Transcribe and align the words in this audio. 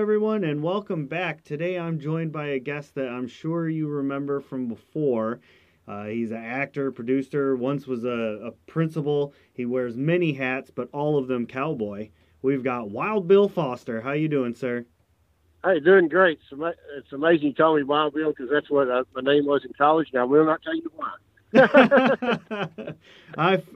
Everyone, 0.00 0.44
and 0.44 0.62
welcome 0.62 1.04
back. 1.04 1.44
Today 1.44 1.78
I'm 1.78 2.00
joined 2.00 2.32
by 2.32 2.46
a 2.46 2.58
guest 2.58 2.94
that 2.94 3.10
I'm 3.10 3.28
sure 3.28 3.68
you 3.68 3.86
remember 3.86 4.40
from 4.40 4.66
before. 4.66 5.40
Uh, 5.86 6.04
he's 6.06 6.30
an 6.30 6.42
actor, 6.42 6.90
producer, 6.90 7.54
once 7.54 7.86
was 7.86 8.04
a, 8.04 8.40
a 8.42 8.50
principal. 8.66 9.34
He 9.52 9.66
wears 9.66 9.98
many 9.98 10.32
hats, 10.32 10.70
but 10.70 10.88
all 10.94 11.18
of 11.18 11.28
them 11.28 11.46
cowboy. 11.46 12.08
We've 12.40 12.64
got 12.64 12.88
Wild 12.88 13.28
Bill 13.28 13.46
Foster. 13.46 14.00
How 14.00 14.12
you 14.12 14.26
doing, 14.26 14.54
sir? 14.54 14.86
Hey, 15.62 15.80
doing 15.80 16.08
great. 16.08 16.38
It's, 16.38 16.50
ama- 16.50 16.72
it's 16.96 17.12
amazing 17.12 17.48
you 17.48 17.54
call 17.54 17.76
me 17.76 17.82
Wild 17.82 18.14
Bill 18.14 18.30
because 18.30 18.48
that's 18.50 18.70
what 18.70 18.90
uh, 18.90 19.04
my 19.14 19.20
name 19.20 19.44
was 19.44 19.66
in 19.66 19.74
college. 19.76 20.08
Now, 20.14 20.22
I 20.22 20.24
will 20.24 20.46
not 20.46 20.62
tell 20.62 20.74
you 20.74 20.90
why. 20.96 21.12
I, 21.54 22.94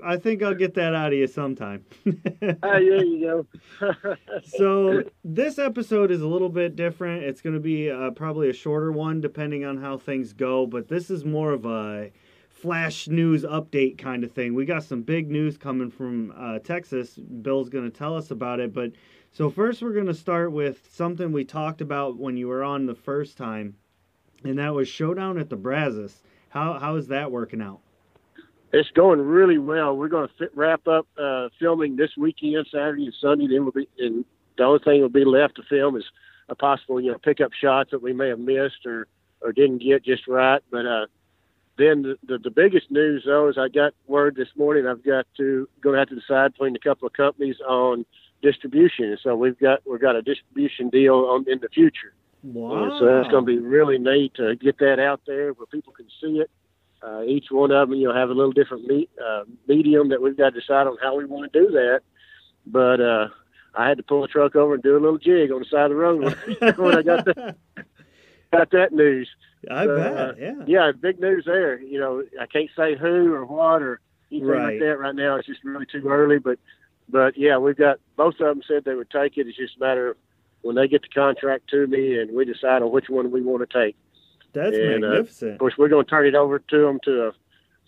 I 0.05 0.17
think 0.17 0.43
I'll 0.43 0.55
get 0.55 0.75
that 0.75 0.95
out 0.95 1.13
of 1.13 1.19
you 1.19 1.27
sometime. 1.27 1.85
Hey, 2.05 2.57
there 2.63 3.05
you 3.05 3.47
go. 3.81 4.17
so 4.45 5.03
this 5.25 5.59
episode 5.59 6.11
is 6.11 6.23
a 6.23 6.27
little 6.27 6.49
bit 6.49 6.77
different. 6.77 7.25
It's 7.25 7.41
going 7.41 7.55
to 7.55 7.61
be 7.61 7.91
uh, 7.91 8.11
probably 8.13 8.49
a 8.49 8.53
shorter 8.53 8.93
one, 8.93 9.21
depending 9.21 9.65
on 9.65 9.79
how 9.79 9.99
things 9.99 10.33
go. 10.33 10.67
But 10.67 10.89
this 10.89 11.11
is 11.11 11.25
more 11.25 11.53
of 11.53 11.67
a 11.67 12.11
flash 12.49 13.09
news 13.09 13.43
update 13.43 13.99
kind 13.99 14.23
of 14.23 14.33
thing. 14.33 14.55
We 14.55 14.65
got 14.65 14.85
some 14.85 15.03
big 15.03 15.31
news 15.31 15.59
coming 15.59 15.91
from 15.91 16.33
uh, 16.37 16.61
Texas. 16.61 17.17
Bill's 17.17 17.69
going 17.69 17.91
to 17.91 17.97
tell 17.97 18.17
us 18.17 18.31
about 18.31 18.61
it. 18.61 18.73
But 18.73 18.93
so 19.33 19.51
first, 19.51 19.83
we're 19.83 19.93
going 19.93 20.07
to 20.07 20.15
start 20.15 20.53
with 20.53 20.89
something 20.93 21.33
we 21.33 21.45
talked 21.45 21.81
about 21.81 22.19
when 22.19 22.37
you 22.37 22.47
were 22.47 22.63
on 22.63 22.87
the 22.87 22.95
first 22.95 23.37
time, 23.37 23.75
and 24.45 24.59
that 24.59 24.75
was 24.75 24.89
Showdown 24.89 25.39
at 25.39 25.51
the 25.51 25.57
Brazos. 25.57 26.23
How 26.55 26.79
how 26.79 26.97
is 26.97 27.09
that 27.09 27.31
working 27.31 27.61
out? 27.61 27.81
it's 28.75 28.91
going 28.91 29.21
really 29.21 29.59
well. 29.59 29.97
We're 29.97 30.09
going 30.09 30.27
to 30.27 30.35
fit, 30.35 30.51
wrap 30.57 30.89
up 30.89 31.07
uh, 31.17 31.49
filming 31.61 31.95
this 31.95 32.11
weekend, 32.17 32.67
Saturday 32.73 33.05
and 33.05 33.15
Sunday. 33.21 33.47
Then 33.47 33.63
we'll 33.63 33.73
be, 33.73 33.89
and 33.99 34.25
the 34.59 34.65
only 34.65 34.81
thing 34.83 35.01
will 35.01 35.09
be 35.09 35.25
left 35.25 35.57
to 35.57 35.63
film 35.63 35.97
is 35.97 36.05
a 36.49 36.57
possible, 36.57 37.01
you 37.01 37.13
know, 37.13 37.19
pickup 37.19 37.53
shots 37.53 37.93
that 37.93 38.03
we 38.03 38.13
may 38.13 38.29
have 38.29 38.41
missed 38.41 38.85
or 38.85 39.07
or 39.41 39.53
didn't 39.53 39.79
get 39.79 40.05
just 40.05 40.27
right. 40.27 40.61
But 40.73 40.87
uh, 40.87 41.07
then 41.79 42.03
the, 42.03 42.17
the 42.27 42.39
the 42.39 42.51
biggest 42.51 42.91
news 42.91 43.23
though 43.25 43.49
is 43.49 43.57
I 43.57 43.69
got 43.69 43.95
word 44.09 44.35
this 44.35 44.49
morning 44.57 44.87
I've 44.89 45.05
got 45.05 45.27
to 45.37 45.69
going 45.81 45.95
to 45.95 45.99
have 46.01 46.09
to 46.09 46.17
decide 46.17 46.53
between 46.53 46.75
a 46.75 46.81
couple 46.81 47.07
of 47.07 47.13
companies 47.13 47.57
on 47.67 48.05
distribution. 48.43 49.17
So 49.23 49.37
we've 49.37 49.59
got 49.59 49.81
we've 49.87 50.01
got 50.01 50.17
a 50.17 50.23
distribution 50.23 50.89
deal 50.89 51.15
on 51.15 51.45
in 51.49 51.61
the 51.61 51.69
future. 51.69 52.13
Wow! 52.45 52.99
So 52.99 53.07
that's 53.07 53.29
going 53.31 53.47
to 53.47 53.53
be 53.53 53.59
really 53.59 53.99
neat 53.99 54.35
to 54.35 54.55
get 54.57 54.79
that 54.79 54.99
out 55.01 55.23
there 55.27 55.53
where 55.55 55.67
people 55.67 55.93
can 55.95 56.07
see 56.21 56.41
it. 56.41 56.51
Uh, 57.03 57.23
each 57.23 57.47
one 57.51 57.71
of 57.71 57.89
them, 57.89 57.99
you 57.99 58.09
know, 58.09 58.15
have 58.15 58.31
a 58.31 58.35
little 58.35 58.53
different 58.53 58.87
me- 58.87 59.09
uh, 59.25 59.45
medium 59.67 60.09
that 60.11 60.21
we've 60.23 60.37
got 60.37 60.51
to 60.55 60.61
decide 60.61 60.87
on 60.87 60.97
how 61.03 61.17
we 61.17 61.25
want 61.25 61.51
to 61.53 61.59
do 61.67 61.71
that. 61.73 62.01
But 62.67 63.01
uh, 63.01 63.29
I 63.75 63.89
had 63.89 63.97
to 63.99 64.03
pull 64.03 64.23
the 64.23 64.29
truck 64.29 64.57
over 64.57 64.75
and 64.75 64.83
do 64.83 64.97
a 64.97 65.01
little 65.01 65.19
jig 65.19 65.51
on 65.53 65.61
the 65.61 65.65
side 65.71 65.85
of 65.85 65.91
the 65.91 65.97
road 65.97 66.23
when, 66.79 66.97
I 66.99 67.03
got 67.03 67.25
that 67.27 67.57
got 68.53 68.71
that 68.71 68.93
news. 68.93 69.29
I 69.71 69.87
Uh, 69.87 70.33
bet. 70.33 70.39
Yeah. 70.41 70.55
Yeah, 70.67 70.93
big 70.93 71.21
news 71.21 71.45
there. 71.47 71.81
You 71.81 71.99
know, 71.99 72.23
I 72.41 72.47
can't 72.47 72.71
say 72.77 72.95
who 72.97 73.33
or 73.33 73.45
what 73.47 73.83
or 73.83 74.01
anything 74.31 74.49
Right. 74.49 74.65
like 74.75 74.81
that 74.81 74.99
right 74.99 75.15
now. 75.15 75.37
It's 75.37 75.47
just 75.47 75.65
really 75.65 75.87
too 75.87 76.07
early. 76.09 76.39
But 76.39 76.59
but 77.09 77.37
yeah, 77.37 77.59
we've 77.59 77.77
got 77.77 77.99
both 78.17 78.35
of 78.35 78.47
them 78.47 78.63
said 78.67 78.85
they 78.85 78.95
would 78.95 79.11
take 79.11 79.37
it. 79.39 79.47
It's 79.47 79.57
just 79.57 79.77
a 79.77 79.81
matter 79.81 80.09
of 80.11 80.17
when 80.65 80.75
they 80.77 80.89
get 80.89 81.03
the 81.03 81.09
contract 81.09 81.69
to 81.69 81.87
me 81.87 82.19
and 82.19 82.35
we 82.35 82.45
decide 82.45 82.83
on 82.83 82.91
which 82.91 83.09
one 83.09 83.31
we 83.31 83.43
want 83.43 83.69
to 83.69 83.87
take. 83.87 83.97
That's 84.55 84.77
And, 84.77 85.05
uh, 85.05 85.09
magnificent. 85.09 85.53
Of 85.53 85.59
course, 85.59 85.75
we're 85.77 85.89
going 85.89 86.05
to 86.05 86.11
turn 86.11 86.27
it 86.27 86.35
over 86.35 86.59
to 86.59 86.79
them 86.79 86.99
to 87.05 87.27
a 87.29 87.33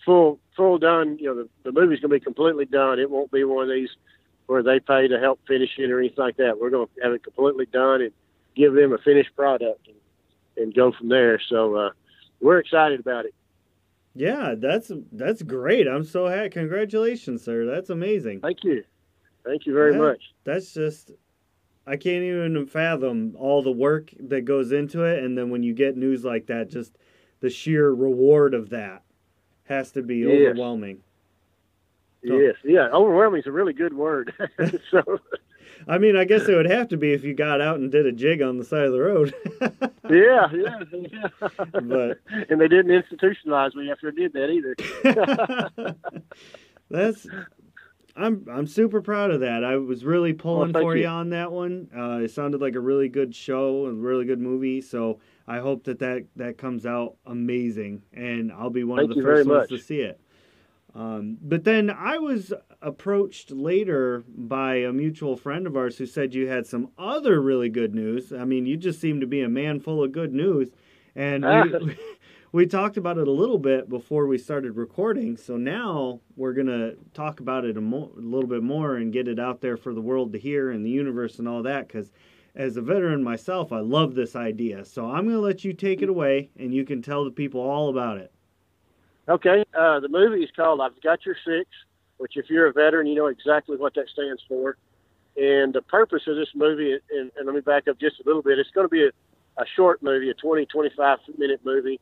full 0.05 0.39
full 0.57 0.79
done. 0.79 1.17
You 1.19 1.27
know, 1.27 1.35
the, 1.35 1.49
the 1.65 1.73
movie's 1.73 2.01
going 2.01 2.11
to 2.11 2.19
be 2.21 2.21
completely 2.21 2.67
done. 2.67 2.99
It 2.99 3.11
won't 3.11 3.33
be 3.33 3.45
one 3.45 3.65
of 3.65 3.75
these 3.75 3.89
where 4.47 4.63
they 4.63 4.79
pay 4.79 5.09
to 5.09 5.19
help 5.19 5.41
finish 5.49 5.71
it 5.79 5.91
or 5.91 5.99
anything 5.99 6.23
like 6.23 6.37
that. 6.37 6.61
We're 6.61 6.71
going 6.71 6.87
to 6.87 7.03
have 7.03 7.13
it 7.13 7.25
completely 7.25 7.67
done 7.67 8.03
and 8.03 8.13
give 8.55 8.75
them 8.75 8.93
a 8.93 8.99
finished 8.99 9.35
product 9.35 9.89
and, 9.89 9.97
and 10.65 10.75
go 10.75 10.93
from 10.93 11.09
there. 11.09 11.41
So 11.49 11.77
uh, 11.77 11.91
we're 12.41 12.59
excited 12.59 13.01
about 13.01 13.25
it. 13.25 13.35
Yeah, 14.15 14.55
that's 14.57 14.91
that's 15.13 15.43
great. 15.43 15.87
I'm 15.87 16.05
so 16.05 16.27
happy. 16.27 16.51
Congratulations, 16.51 17.43
sir. 17.43 17.65
That's 17.67 17.91
amazing. 17.91 18.41
Thank 18.41 18.65
you. 18.65 18.85
Thank 19.45 19.67
you 19.67 19.73
very 19.73 19.97
much. 19.97 20.21
That's 20.45 20.73
just 20.75 21.13
I 21.87 21.97
can't 21.97 22.25
even 22.25 22.67
fathom 22.67 23.37
all 23.39 23.63
the 23.63 23.71
work 23.71 24.11
that 24.19 24.45
goes 24.45 24.73
into 24.73 25.05
it 25.05 25.23
and 25.23 25.37
then 25.39 25.51
when 25.51 25.63
you 25.63 25.73
get 25.73 25.97
news 25.97 26.25
like 26.25 26.47
that 26.47 26.69
just 26.71 26.97
the 27.41 27.51
sheer 27.51 27.91
reward 27.93 28.55
of 28.55 28.71
that 28.71 29.03
has 29.65 29.93
to 29.93 30.03
be 30.03 30.19
Yes. 30.19 30.51
overwhelming. 30.51 31.03
Oh. 32.29 32.39
Yes, 32.39 32.57
yeah. 32.65 32.89
Overwhelming 32.93 33.41
is 33.41 33.47
a 33.47 33.53
really 33.53 33.73
good 33.73 33.95
word. 33.95 34.33
so 34.91 35.03
I 35.87 35.99
mean, 35.99 36.17
I 36.17 36.25
guess 36.25 36.49
it 36.49 36.57
would 36.57 36.69
have 36.71 36.89
to 36.89 36.97
be 36.97 37.13
if 37.13 37.23
you 37.23 37.35
got 37.35 37.61
out 37.61 37.77
and 37.79 37.93
did 37.93 38.07
a 38.07 38.13
jig 38.13 38.43
on 38.43 38.57
the 38.59 38.65
side 38.65 38.87
of 38.87 38.93
the 38.93 39.01
road. 39.01 39.35
yeah, 40.11 40.49
yeah, 40.53 40.83
yeah. 40.93 41.49
But- 41.73 42.19
and 42.51 42.61
they 42.61 42.67
didn't 42.67 42.91
institutionalize 42.91 43.75
me 43.75 43.91
after 43.91 44.09
I 44.09 44.13
did 44.13 44.33
that 44.33 44.51
either. 44.51 44.75
That's 46.91 47.27
I'm 48.17 48.47
I'm 48.51 48.67
super 48.67 49.03
proud 49.03 49.31
of 49.31 49.41
that. 49.41 49.63
I 49.63 49.77
was 49.77 50.05
really 50.05 50.33
pulling 50.33 50.73
thank 50.73 50.83
for 50.83 50.97
you. 50.97 51.07
on 51.07 51.31
that 51.31 51.53
one. 51.53 51.89
Uh, 51.97 52.21
it 52.25 52.31
sounded 52.31 52.61
like 52.61 52.75
a 52.75 52.81
really 52.81 53.09
good 53.09 53.35
show 53.35 53.87
and 53.87 54.03
really 54.03 54.25
good 54.25 54.41
movie. 54.41 54.81
So 54.81 55.21
I 55.47 55.59
hope 55.59 55.85
that 55.85 55.99
that, 56.01 56.25
that 56.37 56.59
comes 56.59 56.87
out 56.87 57.17
amazing, 57.27 58.03
and 58.13 58.51
I'll 58.53 58.71
be 58.71 58.85
one 58.85 58.99
Thank 58.99 59.11
of 59.11 59.17
the 59.17 59.23
first 59.23 59.49
ones 59.49 59.59
much. 59.61 59.69
to 59.69 59.79
see 59.79 60.01
it. 60.01 60.21
Um, 60.95 61.37
but 61.43 61.65
then 61.65 61.91
I 61.91 62.19
was 62.19 62.55
approached 62.81 63.51
later 63.51 64.25
by 64.29 64.77
a 64.77 64.93
mutual 64.93 65.37
friend 65.37 65.67
of 65.67 65.77
ours 65.77 65.99
who 65.99 66.07
said 66.07 66.35
you 66.35 66.49
had 66.49 66.67
some 66.67 66.89
other 66.99 67.41
really 67.41 67.69
good 67.69 67.95
news. 67.95 68.33
I 68.33 68.45
mean, 68.45 68.65
you 68.65 68.79
just 68.79 68.99
seem 68.99 69.21
to 69.21 69.27
be 69.27 69.43
a 69.43 69.49
man 69.49 69.79
full 69.79 70.03
of 70.03 70.13
good 70.13 70.33
news, 70.33 70.71
and 71.15 71.45
we, 71.45 71.99
we 72.57 72.65
talked 72.65 72.97
about 72.97 73.19
it 73.19 73.29
a 73.29 73.31
little 73.31 73.59
bit 73.59 73.87
before 73.87 74.27
we 74.27 74.39
started 74.39 74.79
recording. 74.79 75.37
So 75.37 75.59
now 75.59 76.21
we're 76.37 76.55
gonna 76.55 76.93
talk 77.13 77.41
about 77.41 77.67
it 77.67 77.77
a, 77.77 77.83
mo- 77.83 78.11
a 78.17 78.21
little 78.21 78.49
bit 78.49 78.63
more 78.63 78.97
and 78.97 79.13
get 79.13 79.29
it 79.29 79.39
out 79.39 79.61
there 79.61 79.77
for 79.77 79.93
the 79.93 80.01
world 80.01 80.33
to 80.33 80.39
hear 80.39 80.71
and 80.71 80.83
the 80.83 80.89
universe 80.89 81.39
and 81.39 81.47
all 81.47 81.63
that. 81.65 81.87
Because 81.87 82.11
as 82.55 82.79
a 82.79 82.81
veteran 82.81 83.23
myself, 83.23 83.75
I 83.75 83.81
love 83.81 84.15
this 84.15 84.35
idea. 84.35 84.87
So 84.87 85.05
I'm 85.05 85.27
gonna 85.27 85.39
let 85.39 85.65
you 85.65 85.75
take 85.75 86.01
it 86.01 86.09
away, 86.09 86.49
and 86.59 86.73
you 86.73 86.87
can 86.87 87.03
tell 87.03 87.27
the 87.27 87.31
people 87.31 87.61
all 87.61 87.91
about 87.91 88.17
it. 88.17 88.33
Okay, 89.29 89.63
uh, 89.79 90.01
the 90.01 90.09
movie 90.09 90.43
is 90.43 90.51
called 90.57 90.81
I've 90.81 90.99
Got 91.03 91.27
Your 91.27 91.37
Six, 91.47 91.69
which, 92.17 92.39
if 92.39 92.49
you're 92.49 92.69
a 92.69 92.73
veteran, 92.73 93.07
you 93.07 93.17
know 93.17 93.27
exactly 93.27 93.77
what 93.77 93.93
that 93.97 94.09
stands 94.09 94.43
for. 94.49 94.79
And 95.37 95.75
the 95.75 95.83
purpose 95.83 96.23
of 96.27 96.37
this 96.37 96.49
movie, 96.55 96.93
and, 97.11 97.31
and 97.37 97.45
let 97.45 97.55
me 97.55 97.61
back 97.61 97.87
up 97.87 98.01
just 98.01 98.19
a 98.19 98.23
little 98.25 98.41
bit, 98.41 98.59
it's 98.59 98.71
going 98.71 98.87
to 98.87 98.91
be 98.91 99.05
a, 99.05 99.11
a 99.61 99.67
short 99.77 100.03
movie, 100.03 100.31
a 100.31 100.35
20, 100.35 100.65
25 100.65 101.19
minute 101.37 101.61
movie. 101.63 102.01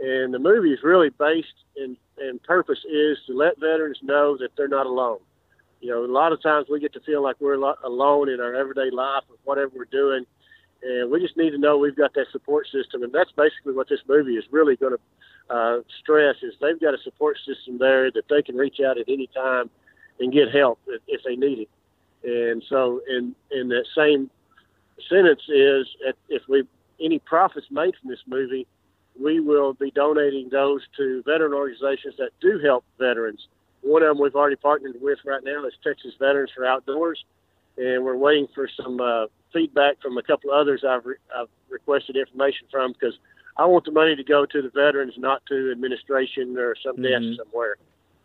And 0.00 0.32
the 0.32 0.38
movie 0.38 0.72
is 0.72 0.80
really 0.82 1.10
based 1.10 1.48
and, 1.76 1.96
and 2.18 2.42
purpose 2.42 2.78
is 2.84 3.18
to 3.26 3.36
let 3.36 3.58
veterans 3.58 3.98
know 4.02 4.36
that 4.38 4.50
they're 4.56 4.68
not 4.68 4.86
alone. 4.86 5.18
You 5.80 5.90
know, 5.90 6.04
a 6.04 6.06
lot 6.06 6.32
of 6.32 6.42
times 6.42 6.66
we 6.70 6.80
get 6.80 6.92
to 6.94 7.00
feel 7.00 7.22
like 7.22 7.36
we're 7.40 7.54
alone 7.54 8.28
in 8.28 8.40
our 8.40 8.54
everyday 8.54 8.90
life 8.90 9.24
with 9.30 9.40
whatever 9.44 9.72
we're 9.74 9.84
doing. 9.84 10.26
And 10.82 11.10
we 11.10 11.20
just 11.20 11.36
need 11.36 11.50
to 11.50 11.58
know 11.58 11.78
we've 11.78 11.96
got 11.96 12.14
that 12.14 12.26
support 12.32 12.66
system. 12.66 13.02
And 13.02 13.12
that's 13.12 13.32
basically 13.32 13.72
what 13.72 13.88
this 13.88 14.00
movie 14.08 14.34
is 14.34 14.44
really 14.50 14.76
going 14.76 14.92
to 14.92 15.00
uh, 15.48 15.78
stress 16.00 16.36
is 16.42 16.54
they've 16.60 16.80
got 16.80 16.94
a 16.94 16.98
support 17.04 17.36
system 17.46 17.78
there 17.78 18.10
that 18.10 18.24
they 18.28 18.42
can 18.42 18.56
reach 18.56 18.80
out 18.80 18.98
at 18.98 19.08
any 19.08 19.28
time 19.28 19.70
and 20.18 20.32
get 20.32 20.50
help 20.52 20.78
if, 20.88 21.00
if 21.06 21.20
they 21.24 21.36
need 21.36 21.60
it. 21.60 21.68
And 22.24 22.62
so, 22.68 23.00
in 23.08 23.34
in 23.52 23.68
that 23.68 23.86
same 23.96 24.28
sentence 25.08 25.42
is, 25.48 25.86
if 26.28 26.42
we 26.48 26.64
any 27.00 27.20
profits 27.20 27.66
made 27.70 27.94
from 28.00 28.10
this 28.10 28.22
movie, 28.26 28.66
we 29.20 29.40
will 29.40 29.74
be 29.74 29.90
donating 29.90 30.48
those 30.50 30.82
to 30.96 31.22
veteran 31.24 31.52
organizations 31.52 32.14
that 32.18 32.30
do 32.40 32.58
help 32.58 32.84
veterans. 32.98 33.48
One 33.82 34.02
of 34.02 34.08
them 34.08 34.22
we've 34.22 34.34
already 34.34 34.56
partnered 34.56 34.96
with 35.00 35.18
right 35.24 35.42
now 35.44 35.64
is 35.64 35.74
Texas 35.82 36.12
Veterans 36.18 36.50
for 36.54 36.66
Outdoors, 36.66 37.24
and 37.76 38.04
we're 38.04 38.16
waiting 38.16 38.48
for 38.54 38.68
some 38.68 39.00
uh, 39.00 39.26
feedback 39.52 40.00
from 40.02 40.18
a 40.18 40.22
couple 40.22 40.50
of 40.50 40.56
others 40.56 40.84
I've, 40.86 41.06
re- 41.06 41.16
I've 41.34 41.48
requested 41.68 42.16
information 42.16 42.66
from 42.70 42.92
because 42.92 43.18
I 43.56 43.64
want 43.66 43.84
the 43.84 43.92
money 43.92 44.16
to 44.16 44.24
go 44.24 44.44
to 44.44 44.62
the 44.62 44.70
veterans, 44.70 45.14
not 45.16 45.44
to 45.46 45.70
administration 45.70 46.56
or 46.58 46.74
some 46.82 46.96
desk 46.96 47.24
somewhere. 47.38 47.76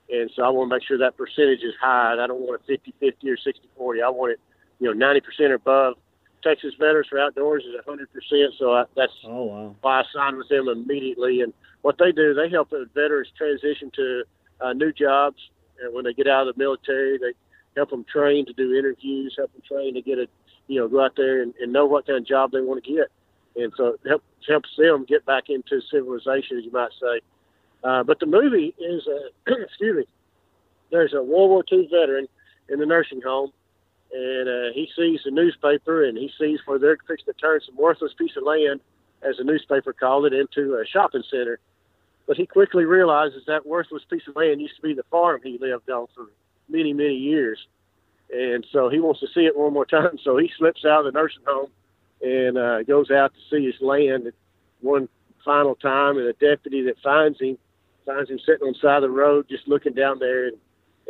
and 0.09 0.29
so 0.35 0.43
I 0.43 0.49
want 0.49 0.69
to 0.69 0.75
make 0.75 0.83
sure 0.83 0.97
that 0.97 1.15
percentage 1.15 1.61
is 1.63 1.73
high. 1.79 2.13
I 2.13 2.27
don't 2.27 2.41
want 2.41 2.61
it 2.67 2.83
50-50 3.01 3.13
or 3.79 3.93
60-40. 3.95 4.03
I 4.03 4.09
want 4.09 4.33
it, 4.33 4.39
you 4.79 4.93
know, 4.93 5.05
90% 5.05 5.21
or 5.49 5.53
above. 5.53 5.95
Texas 6.43 6.73
Veterans 6.79 7.07
for 7.09 7.19
Outdoors 7.19 7.63
is 7.63 7.75
100%, 7.85 8.47
so 8.57 8.73
I, 8.73 8.85
that's 8.95 9.13
Oh 9.25 9.43
wow. 9.43 9.75
why 9.81 10.01
I 10.01 10.03
signed 10.13 10.37
with 10.37 10.49
them 10.49 10.67
immediately. 10.67 11.41
And 11.41 11.53
what 11.81 11.97
they 11.97 12.11
do, 12.11 12.33
they 12.33 12.49
help 12.49 12.69
the 12.69 12.87
veterans 12.93 13.29
transition 13.37 13.91
to 13.95 14.23
uh, 14.61 14.73
new 14.73 14.91
jobs. 14.91 15.37
And 15.81 15.93
when 15.93 16.05
they 16.05 16.13
get 16.13 16.27
out 16.27 16.47
of 16.47 16.55
the 16.55 16.59
military, 16.59 17.17
they 17.17 17.33
help 17.75 17.89
them 17.89 18.05
train 18.11 18.45
to 18.45 18.53
do 18.53 18.73
interviews, 18.75 19.35
help 19.37 19.51
them 19.53 19.61
train 19.67 19.93
to 19.95 20.01
get 20.01 20.19
a, 20.19 20.27
you 20.67 20.79
know, 20.79 20.87
go 20.87 21.03
out 21.03 21.15
there 21.15 21.41
and, 21.41 21.53
and 21.61 21.73
know 21.73 21.85
what 21.85 22.05
kind 22.07 22.19
of 22.19 22.27
job 22.27 22.51
they 22.51 22.61
want 22.61 22.83
to 22.83 22.93
get. 22.93 23.07
And 23.55 23.73
so 23.75 23.87
it 23.87 23.99
helps 24.07 24.25
helps 24.47 24.69
them 24.77 25.05
get 25.07 25.25
back 25.25 25.49
into 25.49 25.81
civilization, 25.91 26.57
as 26.57 26.65
you 26.65 26.71
might 26.71 26.91
say. 27.01 27.21
Uh, 27.83 28.03
but 28.03 28.19
the 28.19 28.25
movie 28.25 28.73
is, 28.79 29.07
a, 29.07 29.51
excuse 29.63 29.97
me, 29.97 30.03
there's 30.91 31.13
a 31.13 31.21
World 31.21 31.49
War 31.49 31.63
II 31.71 31.87
veteran 31.91 32.27
in 32.69 32.79
the 32.79 32.85
nursing 32.85 33.21
home, 33.21 33.51
and 34.13 34.49
uh, 34.49 34.73
he 34.73 34.89
sees 34.95 35.21
the 35.23 35.31
newspaper 35.31 36.03
and 36.03 36.17
he 36.17 36.31
sees 36.39 36.59
where 36.65 36.79
they're 36.79 36.97
fixing 37.07 37.33
to 37.33 37.39
turn 37.39 37.59
some 37.65 37.77
worthless 37.77 38.13
piece 38.17 38.35
of 38.35 38.43
land, 38.43 38.81
as 39.21 39.37
the 39.37 39.43
newspaper 39.43 39.93
called 39.93 40.25
it, 40.25 40.33
into 40.33 40.75
a 40.75 40.85
shopping 40.85 41.23
center. 41.29 41.59
But 42.27 42.37
he 42.37 42.45
quickly 42.45 42.85
realizes 42.85 43.43
that 43.47 43.65
worthless 43.65 44.03
piece 44.09 44.27
of 44.27 44.35
land 44.35 44.61
used 44.61 44.75
to 44.75 44.81
be 44.81 44.93
the 44.93 45.03
farm 45.03 45.41
he 45.43 45.57
lived 45.59 45.89
on 45.89 46.07
for 46.15 46.27
many, 46.69 46.93
many 46.93 47.15
years. 47.15 47.59
And 48.33 48.65
so 48.71 48.89
he 48.89 48.99
wants 48.99 49.19
to 49.21 49.27
see 49.33 49.45
it 49.45 49.57
one 49.57 49.73
more 49.73 49.85
time. 49.85 50.17
So 50.23 50.37
he 50.37 50.51
slips 50.57 50.85
out 50.85 51.05
of 51.05 51.13
the 51.13 51.19
nursing 51.19 51.43
home 51.45 51.71
and 52.21 52.57
uh, 52.57 52.83
goes 52.83 53.11
out 53.11 53.33
to 53.33 53.39
see 53.49 53.65
his 53.65 53.81
land 53.81 54.31
one 54.81 55.09
final 55.43 55.75
time. 55.75 56.17
And 56.17 56.27
a 56.27 56.33
deputy 56.33 56.83
that 56.83 56.99
finds 57.03 57.39
him 57.39 57.57
finds 58.05 58.29
him 58.29 58.39
sitting 58.39 58.67
on 58.67 58.73
the 58.73 58.79
side 58.79 58.97
of 58.97 59.01
the 59.03 59.09
road, 59.09 59.47
just 59.49 59.67
looking 59.67 59.93
down 59.93 60.19
there. 60.19 60.47
And, 60.47 60.57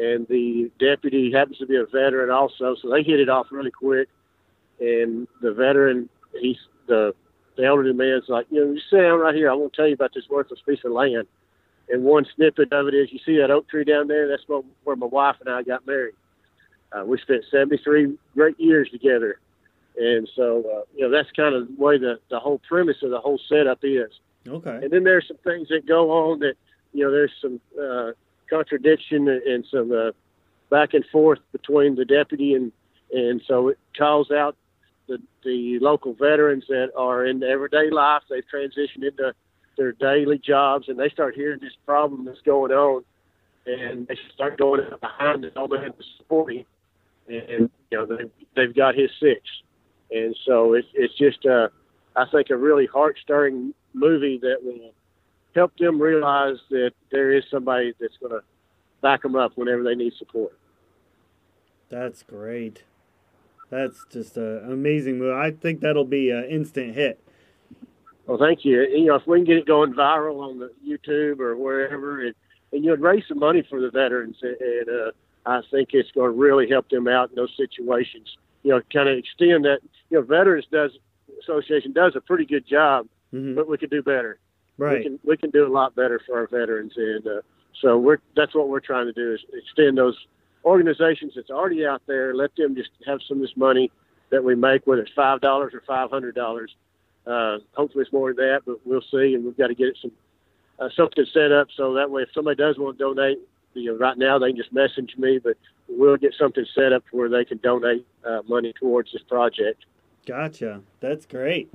and 0.01 0.27
the 0.27 0.71
deputy 0.80 1.31
happens 1.31 1.59
to 1.59 1.68
be 1.68 1.75
a 1.75 1.86
veteran 1.86 2.31
also, 2.31 2.75
so 2.81 2.89
they 2.89 3.03
hit 3.03 3.19
it 3.19 3.30
off 3.30 3.48
really 3.51 3.69
quick. 3.69 4.09
And 4.80 5.27
the 5.42 5.53
veteran, 5.53 6.09
he's 6.39 6.57
the 6.88 7.13
the 7.56 7.65
elderly 7.65 7.94
man's 7.94 8.24
like, 8.27 8.48
you 8.50 8.65
know, 8.65 8.71
you 8.71 8.81
sit 8.89 8.98
down 8.98 9.19
right 9.19 9.36
here. 9.36 9.51
I 9.51 9.53
want 9.53 9.74
to 9.74 9.77
tell 9.77 9.88
you 9.88 9.94
about 9.94 10.12
this 10.15 10.24
worthless 10.30 10.62
piece 10.65 10.80
of 10.86 10.92
land. 10.92 11.27
And 11.89 12.03
one 12.03 12.25
snippet 12.36 12.71
of 12.71 12.88
it 12.88 12.95
is, 12.95 13.12
you 13.12 13.19
see 13.25 13.38
that 13.38 13.51
oak 13.51 13.68
tree 13.69 13.83
down 13.83 14.07
there? 14.07 14.27
That's 14.27 14.48
where, 14.48 14.62
where 14.86 14.95
my 14.95 15.06
wife 15.06 15.36
and 15.42 15.50
I 15.50 15.62
got 15.62 15.86
married. 15.86 16.15
Uh, 16.92 17.03
we 17.06 17.19
spent 17.19 17.44
73 17.51 18.18
great 18.33 18.59
years 18.59 18.89
together. 18.89 19.39
And 19.98 20.27
so, 20.36 20.59
uh, 20.59 20.81
you 20.95 21.03
know, 21.03 21.12
that's 21.12 21.30
kind 21.36 21.53
of 21.53 21.68
the 21.68 21.83
way 21.83 21.98
the, 21.98 22.19
the 22.30 22.39
whole 22.39 22.62
premise 22.68 22.98
of 23.03 23.12
the 23.12 23.19
whole 23.19 23.39
setup 23.50 23.80
is. 23.83 24.12
Okay. 24.48 24.80
And 24.81 24.89
then 24.89 25.03
there's 25.03 25.27
some 25.27 25.38
things 25.44 25.68
that 25.68 25.86
go 25.86 26.09
on 26.12 26.39
that, 26.39 26.56
you 26.94 27.03
know, 27.03 27.12
there's 27.12 27.33
some 27.42 27.59
uh, 27.80 28.12
contradiction 28.51 29.27
and 29.27 29.65
some 29.71 29.92
uh, 29.92 30.12
back 30.69 30.94
and 30.94 31.06
forth 31.12 31.39
between 31.51 31.95
the 31.95 32.06
deputy 32.06 32.53
and, 32.53 32.71
and 33.12 33.42
so 33.48 33.69
it 33.69 33.80
calls 33.98 34.31
out 34.31 34.56
the, 35.07 35.18
the 35.44 35.80
local 35.80 36.13
veterans 36.13 36.65
that 36.68 36.92
are 36.95 37.25
in 37.25 37.44
everyday 37.44 37.89
life. 37.89 38.24
They've 38.30 38.44
transitioned 38.53 39.03
into 39.03 39.33
their 39.77 39.94
daily 39.94 40.38
jobs 40.38 40.89
and 40.89 41.00
they 41.00 41.09
start 41.09 41.36
hearing 41.36 41.59
this 41.59 41.74
problem 41.86 42.25
that's 42.25 42.42
going 42.42 42.71
on 42.71 43.03
and 43.65 44.07
they 44.07 44.18
start 44.33 44.57
going 44.57 44.81
behind 45.01 45.44
the 45.44 45.68
man 45.68 45.94
to 45.94 46.03
support 46.18 46.53
him. 46.53 46.65
And, 47.27 47.69
you 47.92 47.98
know, 47.98 48.06
they, 48.06 48.24
they've 48.56 48.75
got 48.75 48.95
his 48.95 49.09
six. 49.19 49.42
And 50.12 50.36
so 50.45 50.74
it's, 50.74 50.88
it's 50.94 51.18
just, 51.18 51.45
uh, 51.45 51.69
I 52.15 52.25
think, 52.31 52.50
a 52.50 52.57
really 52.57 52.86
heart 52.86 53.18
stirring 53.21 53.74
movie 53.94 54.39
that 54.42 54.57
will 54.63 54.94
help 55.56 55.75
them 55.77 56.01
realize 56.01 56.57
that 56.69 56.92
there 57.12 57.31
is 57.31 57.44
somebody 57.50 57.94
that's 58.00 58.18
going 58.18 58.31
to 58.31 58.42
back 59.01 59.21
them 59.24 59.36
up 59.36 59.53
whenever 59.56 59.83
they 59.83 59.95
need 59.95 60.13
support. 60.13 60.57
That's 61.89 62.24
great. 62.24 62.83
That's 63.69 64.06
just 64.12 64.38
an 64.38 64.71
amazing 64.71 65.19
move. 65.19 65.36
I 65.36 65.51
think 65.51 65.81
that'll 65.81 66.06
be 66.06 66.30
an 66.30 66.45
instant 66.45 66.94
hit. 66.94 67.19
Well, 68.27 68.38
thank 68.38 68.63
you. 68.63 68.81
You 68.81 69.06
know, 69.06 69.15
if 69.15 69.27
we 69.27 69.39
can 69.39 69.45
get 69.45 69.57
it 69.57 69.65
going 69.65 69.94
viral 69.94 70.42
on 70.42 70.59
the 70.59 70.71
YouTube 70.88 71.39
or 71.39 71.56
wherever, 71.57 72.21
and, 72.25 72.36
and 72.71 72.83
you 72.83 72.92
know, 72.92 73.01
raise 73.01 73.24
some 73.27 73.39
money 73.39 73.65
for 73.69 73.81
the 73.81 73.89
veterans, 73.89 74.38
and, 74.42 74.89
uh, 74.89 75.12
I 75.45 75.62
think 75.71 75.89
it's 75.94 76.12
going 76.12 76.27
to 76.31 76.38
really 76.38 76.69
help 76.69 76.89
them 76.89 77.07
out 77.07 77.30
in 77.31 77.36
those 77.36 77.51
situations. 77.57 78.38
You 78.63 78.71
know, 78.71 78.81
kind 78.94 79.09
of 79.09 79.18
extend 79.18 79.65
that. 79.65 79.80
You 80.12 80.19
know, 80.19 80.21
Veterans 80.21 80.65
does 80.71 80.92
Association 81.42 81.94
does 81.94 82.15
a 82.15 82.21
pretty 82.21 82.45
good 82.45 82.68
job, 82.68 83.07
Mhm. 83.33 83.56
but 83.56 83.68
we 83.68 83.77
could 83.80 83.89
do 83.89 84.03
better. 84.03 84.38
We 84.98 85.04
can 85.04 85.19
we 85.24 85.38
can 85.38 85.50
do 85.51 85.66
a 85.66 85.69
lot 85.72 85.95
better 85.95 86.19
for 86.25 86.39
our 86.39 86.48
veterans, 86.48 86.94
and 86.95 87.25
uh, 87.25 87.42
so 87.81 87.98
we're 87.98 88.18
that's 88.36 88.56
what 88.56 88.69
we're 88.69 88.80
trying 88.80 89.06
to 89.06 89.13
do 89.13 89.33
is 89.33 89.39
extend 89.54 89.98
those 89.98 90.18
organizations 90.66 91.33
that's 91.36 91.50
already 91.50 91.86
out 91.86 92.01
there. 92.07 92.33
Let 92.33 92.56
them 92.56 92.75
just 92.75 92.89
have 93.06 93.19
some 93.28 93.38
of 93.38 93.42
this 93.42 93.56
money 93.56 93.92
that 94.31 94.44
we 94.44 94.56
make, 94.56 94.88
whether 94.88 95.01
it's 95.01 95.12
five 95.13 95.42
dollars 95.42 95.74
or 95.74 95.81
five 95.88 96.10
hundred 96.10 96.36
dollars. 96.36 96.75
Uh, 97.28 97.60
hopefully, 97.74 98.04
it's 98.04 98.13
more 98.13 98.33
than 98.33 98.45
that, 98.45 98.62
but 98.66 98.78
we'll 98.86 99.04
see. 99.12 99.36
And 99.36 99.45
we've 99.45 99.57
got 99.57 99.68
to 99.68 99.75
get 99.75 99.88
it 99.89 99.98
some 100.01 100.12
uh, 100.80 100.89
something 100.95 101.25
set 101.31 101.51
up 101.51 101.68
so 101.77 101.94
that 101.94 102.10
way, 102.10 102.24
if 102.24 102.30
somebody 102.34 102.56
does 102.56 102.77
want 102.77 102.98
to 102.98 103.04
donate, 103.04 103.39
you 103.74 103.92
know, 103.92 103.98
right 103.98 104.18
now 104.18 104.39
they 104.39 104.48
can 104.48 104.57
just 104.57 104.74
message 104.74 105.16
me, 105.18 105.38
but 105.38 105.57
we'll 105.88 106.18
get 106.18 106.34
something 106.38 106.66
set 106.74 106.92
up 106.92 107.04
where 107.12 107.30
they 107.30 107.45
can 107.45 107.60
donate 107.60 108.06
uh, 108.25 108.42
money 108.48 108.74
towards 108.74 109.12
this 109.12 109.22
project. 109.24 109.86
Gotcha. 110.25 110.81
That's 111.00 111.25
great. 111.25 111.72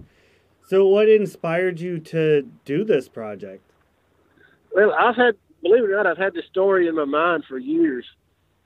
So, 0.66 0.86
what 0.86 1.08
inspired 1.08 1.78
you 1.78 2.00
to 2.00 2.42
do 2.64 2.84
this 2.84 3.08
project? 3.08 3.62
Well, 4.74 4.92
I've 4.92 5.14
had, 5.14 5.36
believe 5.62 5.84
it 5.84 5.90
or 5.90 5.96
not, 5.96 6.08
I've 6.08 6.18
had 6.18 6.34
this 6.34 6.44
story 6.50 6.88
in 6.88 6.96
my 6.96 7.04
mind 7.04 7.44
for 7.48 7.56
years, 7.56 8.04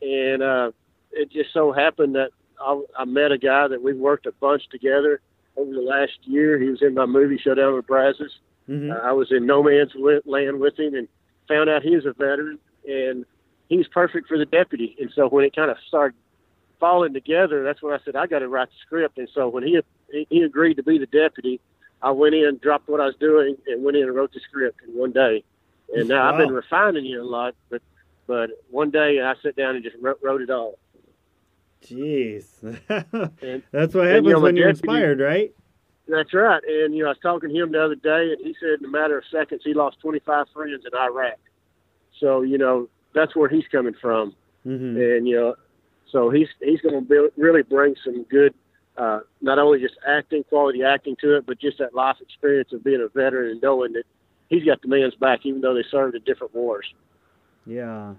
and 0.01 0.43
uh, 0.43 0.71
it 1.13 1.31
just 1.31 1.53
so 1.53 1.73
happened 1.73 2.15
that 2.15 2.31
I, 2.59 2.83
I 2.99 3.05
met 3.05 3.33
a 3.33 3.39
guy 3.39 3.69
that 3.69 3.83
we've 3.83 3.97
worked 3.97 4.25
a 4.25 4.33
bunch 4.33 4.63
together 4.71 5.21
over 5.59 5.71
the 5.73 5.83
last 5.83 6.13
year. 6.25 6.59
He 6.59 6.71
was 6.71 6.81
in 6.81 6.95
my 6.95 7.05
movie 7.05 7.39
Showdown 7.39 7.75
with 7.75 7.87
Brazos. 7.87 8.39
hmm 8.67 8.91
Uh, 8.91 8.95
I 8.95 9.13
was 9.13 9.31
in 9.31 9.45
no 9.45 9.63
man's 9.63 9.93
land 10.25 10.59
with 10.59 10.79
him, 10.79 10.95
and 10.95 11.07
found 11.49 11.69
out 11.69 11.83
he 11.83 11.95
was 11.95 12.07
a 12.07 12.15
veteran, 12.15 12.59
and 12.89 13.27
he 13.69 13.77
was 13.77 13.89
perfect 13.89 14.27
for 14.27 14.39
the 14.39 14.47
deputy. 14.47 14.97
And 14.99 15.11
so 15.15 15.29
when 15.29 15.45
it 15.45 15.55
kind 15.55 15.71
of 15.71 15.77
started 15.87 16.17
falling 16.79 17.13
together, 17.13 17.63
that's 17.63 17.83
when 17.83 17.93
I 17.93 17.99
said 18.07 18.17
I 18.17 18.27
got 18.27 18.39
to 18.39 18.49
write 18.49 18.69
the 18.69 18.75
script. 18.87 19.19
And 19.19 19.29
so 19.35 19.49
when 19.51 19.65
he 19.65 19.79
he, 20.11 20.27
he 20.31 20.43
agreed 20.43 20.75
to 20.77 20.83
be 20.83 20.97
the 20.97 21.07
deputy, 21.07 21.61
I 22.03 22.11
went 22.13 22.35
in, 22.35 22.59
dropped 22.63 22.89
what 22.89 23.01
I 23.01 23.07
was 23.07 23.17
doing, 23.21 23.57
and 23.67 23.85
went 23.85 23.97
in 23.97 24.05
and 24.05 24.15
wrote 24.15 24.33
the 24.33 24.41
script 24.41 24.81
in 24.87 24.95
one 24.99 25.13
day. 25.13 25.45
And 25.95 26.09
now 26.09 26.31
I've 26.33 26.39
been 26.39 26.53
refining 26.55 27.05
it 27.07 27.17
a 27.19 27.25
lot, 27.25 27.55
but 27.69 27.83
but 28.27 28.51
one 28.71 28.91
day 28.91 29.21
I 29.21 29.35
sat 29.43 29.57
down 29.57 29.75
and 29.75 29.83
just 29.85 29.97
wrote, 30.01 30.19
wrote 30.23 30.41
it 30.41 30.51
all. 30.51 30.79
Jeez. 31.85 32.45
And 33.43 33.63
That's 33.73 33.95
what 33.95 34.05
and, 34.07 34.11
happens 34.11 34.27
you 34.27 34.33
know, 34.35 34.41
when 34.41 34.57
you're 34.57 34.73
deputy- 34.73 34.89
inspired, 34.93 35.21
right? 35.21 35.53
that's 36.09 36.35
right. 36.35 36.61
And 36.67 36.95
you 36.95 37.03
know, 37.05 37.07
I 37.07 37.11
was 37.11 37.19
talking 37.23 37.51
to 37.51 37.55
him 37.63 37.71
the 37.73 37.85
other 37.85 37.95
day, 37.95 38.33
and 38.33 38.45
he 38.45 38.55
said 38.61 38.81
in 38.81 38.85
a 38.85 38.89
matter 38.89 39.17
of 39.19 39.25
seconds 39.31 39.63
he 39.65 39.75
lost 39.75 40.01
25 40.01 40.47
friends 40.53 40.85
in 40.85 40.99
Iraq. 40.99 41.39
So 42.19 42.43
you 42.43 42.59
know 42.59 42.89
that's 43.15 43.35
where 43.37 43.49
he's 43.49 43.67
coming 43.71 43.95
from. 44.01 44.35
hmm 44.65 44.97
and 44.97 45.29
you 45.29 45.37
know, 45.37 45.55
so 46.11 46.31
he's 46.31 46.49
he's 46.61 46.81
going 46.81 47.07
to 47.07 47.31
really 47.37 47.63
bring 47.63 47.95
some 48.05 48.25
good, 48.25 48.55
uh, 48.97 49.21
not 49.41 49.59
only 49.59 49.81
just 49.81 49.95
acting 50.07 50.45
quality 50.45 50.83
acting 50.83 51.17
to 51.21 51.37
it, 51.37 51.47
but 51.47 51.59
just 51.59 51.79
that 51.79 51.95
life 51.95 52.17
experience 52.21 52.73
of 52.73 52.85
being 52.85 53.01
a 53.01 53.09
veteran 53.09 53.53
and 53.53 53.63
knowing 53.63 53.93
that 53.93 54.05
he's 54.49 54.65
got 54.65 54.83
the 54.83 54.89
man's 54.89 55.15
back, 55.15 55.41
even 55.45 55.61
though 55.61 55.75
they 55.75 55.85
served 55.91 56.15
in 56.15 56.23
different 56.25 56.55
wars. 56.55 56.93
Yeah. 57.67 58.15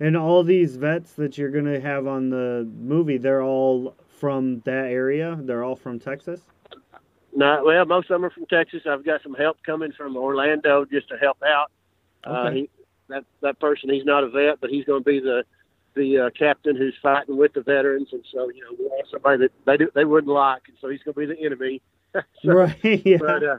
And 0.00 0.16
all 0.16 0.42
these 0.44 0.76
vets 0.76 1.12
that 1.14 1.36
you're 1.36 1.50
going 1.50 1.64
to 1.64 1.80
have 1.80 2.06
on 2.06 2.30
the 2.30 2.68
movie, 2.78 3.18
they're 3.18 3.42
all 3.42 3.96
from 4.08 4.60
that 4.64 4.86
area? 4.86 5.36
They're 5.40 5.64
all 5.64 5.76
from 5.76 5.98
Texas? 5.98 6.40
Not 7.34 7.64
well, 7.64 7.84
most 7.84 8.04
of 8.10 8.14
them 8.14 8.24
are 8.24 8.30
from 8.30 8.46
Texas. 8.46 8.82
I've 8.88 9.04
got 9.04 9.22
some 9.22 9.34
help 9.34 9.58
coming 9.64 9.92
from 9.92 10.16
Orlando 10.16 10.84
just 10.84 11.08
to 11.08 11.16
help 11.18 11.38
out. 11.42 11.70
Uh, 12.24 12.30
Okay. 12.46 12.56
he, 12.56 12.70
that 13.08 13.24
that 13.40 13.58
person, 13.60 13.90
he's 13.90 14.04
not 14.04 14.24
a 14.24 14.28
vet, 14.28 14.60
but 14.60 14.70
he's 14.70 14.84
going 14.84 15.02
to 15.02 15.04
be 15.04 15.20
the 15.20 15.44
the 15.98 16.18
uh, 16.18 16.30
captain 16.30 16.76
who's 16.76 16.94
fighting 17.02 17.36
with 17.36 17.52
the 17.52 17.60
veterans, 17.60 18.08
and 18.12 18.24
so 18.32 18.48
you 18.50 18.62
know, 18.62 18.74
we 18.78 18.86
want 18.86 19.06
somebody 19.10 19.38
that 19.38 19.52
they 19.66 19.76
do, 19.76 19.90
they 19.94 20.04
wouldn't 20.06 20.32
like, 20.32 20.62
and 20.68 20.76
so 20.80 20.88
he's 20.88 21.02
going 21.02 21.14
to 21.14 21.20
be 21.20 21.26
the 21.26 21.44
enemy. 21.44 21.82
So- 22.14 22.22
right. 22.52 22.78
Yeah. 22.82 23.18
But 23.20 23.44
uh, 23.44 23.58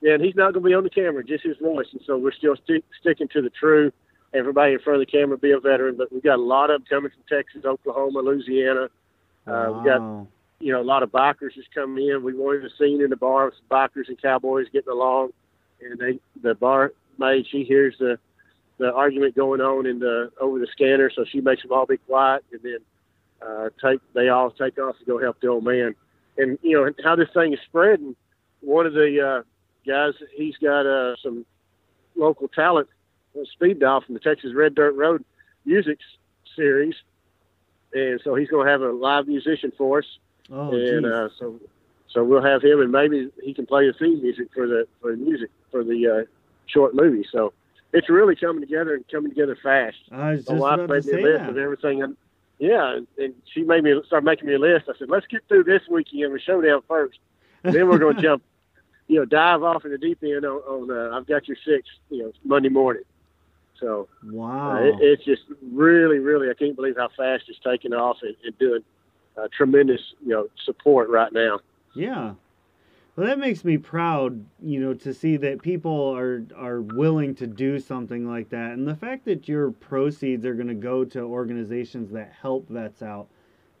yeah, 0.00 0.14
and 0.14 0.24
he's 0.24 0.34
not 0.36 0.54
going 0.54 0.62
to 0.64 0.68
be 0.70 0.74
on 0.74 0.84
the 0.84 0.90
camera, 0.90 1.22
just 1.24 1.44
his 1.44 1.56
voice, 1.58 1.88
and 1.92 2.00
so 2.06 2.16
we're 2.16 2.32
still 2.32 2.56
stick, 2.56 2.84
sticking 3.00 3.28
to 3.28 3.42
the 3.42 3.50
true. 3.50 3.92
Everybody 4.32 4.74
in 4.74 4.78
front 4.78 5.00
of 5.02 5.06
the 5.06 5.10
camera 5.10 5.36
be 5.36 5.50
a 5.52 5.60
veteran, 5.60 5.96
but 5.96 6.10
we've 6.12 6.22
got 6.22 6.38
a 6.38 6.42
lot 6.42 6.70
of 6.70 6.80
them 6.80 6.86
coming 6.88 7.10
from 7.10 7.22
Texas, 7.28 7.64
Oklahoma, 7.64 8.20
Louisiana. 8.20 8.88
Uh, 9.46 9.72
we've 9.74 9.84
got 9.84 10.00
you 10.60 10.72
know 10.72 10.80
a 10.80 10.84
lot 10.84 11.02
of 11.02 11.10
bikers 11.10 11.54
just 11.54 11.72
coming 11.74 12.08
in. 12.08 12.22
We 12.22 12.34
wanted 12.34 12.64
a 12.64 12.70
scene 12.78 13.02
in 13.02 13.10
the 13.10 13.16
bar 13.16 13.46
with 13.46 13.54
some 13.54 13.68
bikers 13.70 14.08
and 14.08 14.20
cowboys 14.20 14.66
getting 14.72 14.92
along, 14.92 15.30
and 15.82 15.98
they 15.98 16.18
the 16.42 16.54
bar 16.54 16.92
maid 17.18 17.46
she 17.50 17.64
hears 17.64 17.96
the 17.98 18.18
the 18.78 18.92
argument 18.92 19.34
going 19.34 19.60
on 19.60 19.86
in 19.86 19.98
the 19.98 20.30
over 20.40 20.58
the 20.58 20.66
scanner, 20.72 21.10
so 21.14 21.24
she 21.24 21.40
makes 21.40 21.62
them 21.62 21.72
all 21.72 21.86
be 21.86 21.96
quiet, 21.98 22.44
and 22.52 22.60
then 22.62 22.78
uh, 23.42 23.68
take 23.82 24.00
they 24.14 24.28
all 24.28 24.50
take 24.50 24.78
off 24.78 24.98
to 24.98 25.04
go 25.04 25.18
help 25.18 25.40
the 25.40 25.48
old 25.48 25.64
man. 25.64 25.94
And 26.36 26.58
you 26.62 26.76
know 26.80 26.90
how 27.04 27.16
this 27.16 27.28
thing 27.34 27.52
is 27.52 27.58
spreading. 27.66 28.14
One 28.60 28.86
of 28.86 28.92
the 28.92 29.20
uh, 29.20 29.42
guys, 29.86 30.14
he's 30.34 30.56
got 30.56 30.86
uh, 30.86 31.16
some 31.22 31.44
local 32.16 32.48
talent 32.48 32.88
speed 33.52 33.78
dial 33.80 34.00
from 34.00 34.14
the 34.14 34.20
Texas 34.20 34.52
Red 34.54 34.74
Dirt 34.74 34.94
Road 34.96 35.24
Music 35.64 35.98
Series, 36.56 36.94
and 37.94 38.20
so 38.22 38.34
he's 38.34 38.48
going 38.48 38.66
to 38.66 38.70
have 38.72 38.82
a 38.82 38.90
live 38.90 39.26
musician 39.28 39.72
for 39.76 39.98
us, 39.98 40.06
Oh, 40.50 40.70
and 40.72 41.06
uh, 41.06 41.28
so 41.38 41.60
so 42.08 42.24
we'll 42.24 42.42
have 42.42 42.62
him, 42.62 42.80
and 42.80 42.90
maybe 42.90 43.30
he 43.42 43.52
can 43.52 43.66
play 43.66 43.86
the 43.86 43.92
theme 43.92 44.22
music 44.22 44.48
for 44.54 44.66
the 44.66 44.86
for 45.00 45.10
the 45.12 45.18
music 45.18 45.50
for 45.70 45.84
the 45.84 46.08
uh, 46.08 46.24
short 46.66 46.94
movie. 46.94 47.26
So 47.30 47.52
it's 47.92 48.08
really 48.08 48.36
coming 48.36 48.60
together 48.60 48.94
and 48.94 49.06
coming 49.08 49.30
together 49.30 49.56
fast. 49.62 49.96
I 50.12 50.32
was 50.32 50.46
My 50.48 50.52
just 50.54 50.60
wife 50.62 50.74
about 50.80 50.86
to 50.88 50.94
made 50.94 51.04
me 51.06 51.12
a 51.12 51.24
list 51.32 51.44
that. 51.44 51.50
of 51.50 51.56
everything. 51.58 52.02
And, 52.02 52.16
yeah, 52.58 52.96
and, 52.96 53.06
and 53.18 53.34
she 53.52 53.62
made 53.62 53.84
me 53.84 54.00
start 54.06 54.24
making 54.24 54.46
me 54.46 54.54
a 54.54 54.58
list. 54.58 54.86
I 54.88 54.98
said, 54.98 55.08
let's 55.10 55.26
get 55.26 55.42
through 55.48 55.64
this 55.64 55.82
weekend 55.90 56.32
with 56.32 56.42
Showdown 56.42 56.82
first. 56.88 57.18
Then 57.62 57.88
we're 57.88 57.98
going 57.98 58.16
to 58.16 58.22
jump, 58.22 58.42
you 59.06 59.16
know, 59.16 59.24
dive 59.24 59.62
off 59.62 59.84
in 59.84 59.90
the 59.92 59.98
deep 59.98 60.18
end 60.22 60.44
on, 60.44 60.58
on 60.60 60.90
uh, 60.90 61.16
I've 61.16 61.26
Got 61.26 61.48
Your 61.48 61.56
Six, 61.64 61.88
you 62.10 62.22
know, 62.24 62.32
Monday 62.44 62.68
morning. 62.68 63.04
So 63.80 64.08
Wow. 64.24 64.72
uh, 64.72 64.80
it, 64.80 64.94
it's 65.00 65.24
just 65.24 65.42
really, 65.72 66.18
really, 66.18 66.50
I 66.50 66.54
can't 66.54 66.74
believe 66.76 66.96
how 66.96 67.08
fast 67.16 67.44
it's 67.48 67.58
taking 67.64 67.92
off 67.94 68.18
and, 68.22 68.34
and 68.44 68.58
doing 68.58 68.82
uh, 69.36 69.46
tremendous, 69.56 70.00
you 70.20 70.30
know, 70.30 70.48
support 70.64 71.08
right 71.08 71.32
now. 71.32 71.60
Yeah. 71.94 72.34
Well, 73.18 73.26
that 73.26 73.40
makes 73.40 73.64
me 73.64 73.78
proud, 73.78 74.44
you 74.62 74.78
know, 74.78 74.94
to 74.94 75.12
see 75.12 75.36
that 75.38 75.60
people 75.60 76.16
are 76.16 76.44
are 76.54 76.80
willing 76.80 77.34
to 77.34 77.48
do 77.48 77.80
something 77.80 78.28
like 78.30 78.48
that, 78.50 78.74
and 78.74 78.86
the 78.86 78.94
fact 78.94 79.24
that 79.24 79.48
your 79.48 79.72
proceeds 79.72 80.46
are 80.46 80.54
going 80.54 80.68
to 80.68 80.74
go 80.74 81.04
to 81.06 81.22
organizations 81.22 82.12
that 82.12 82.32
help 82.40 82.68
vets 82.68 83.02
out. 83.02 83.26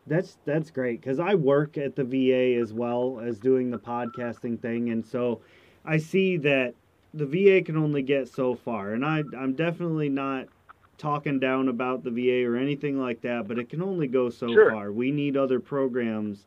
That's 0.08 0.38
that's 0.44 0.72
great 0.72 1.00
because 1.00 1.20
I 1.20 1.36
work 1.36 1.78
at 1.78 1.94
the 1.94 2.02
VA 2.02 2.60
as 2.60 2.72
well 2.72 3.20
as 3.22 3.38
doing 3.38 3.70
the 3.70 3.78
podcasting 3.78 4.58
thing, 4.58 4.90
and 4.90 5.06
so 5.06 5.40
I 5.84 5.98
see 5.98 6.36
that 6.38 6.74
the 7.14 7.24
VA 7.24 7.62
can 7.62 7.76
only 7.76 8.02
get 8.02 8.26
so 8.26 8.56
far, 8.56 8.92
and 8.92 9.04
I 9.04 9.22
I'm 9.38 9.52
definitely 9.54 10.08
not 10.08 10.48
talking 10.96 11.38
down 11.38 11.68
about 11.68 12.02
the 12.02 12.10
VA 12.10 12.44
or 12.44 12.56
anything 12.56 12.98
like 12.98 13.20
that, 13.20 13.46
but 13.46 13.56
it 13.56 13.68
can 13.68 13.82
only 13.82 14.08
go 14.08 14.30
so 14.30 14.52
Sure. 14.52 14.72
far. 14.72 14.90
We 14.90 15.12
need 15.12 15.36
other 15.36 15.60
programs 15.60 16.44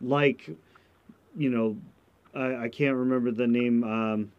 like 0.00 0.50
you 1.36 1.50
know, 1.50 1.76
I, 2.34 2.64
I 2.64 2.68
can't 2.68 2.96
remember 2.96 3.30
the 3.30 3.46
name. 3.46 3.84
Um, 3.84 4.32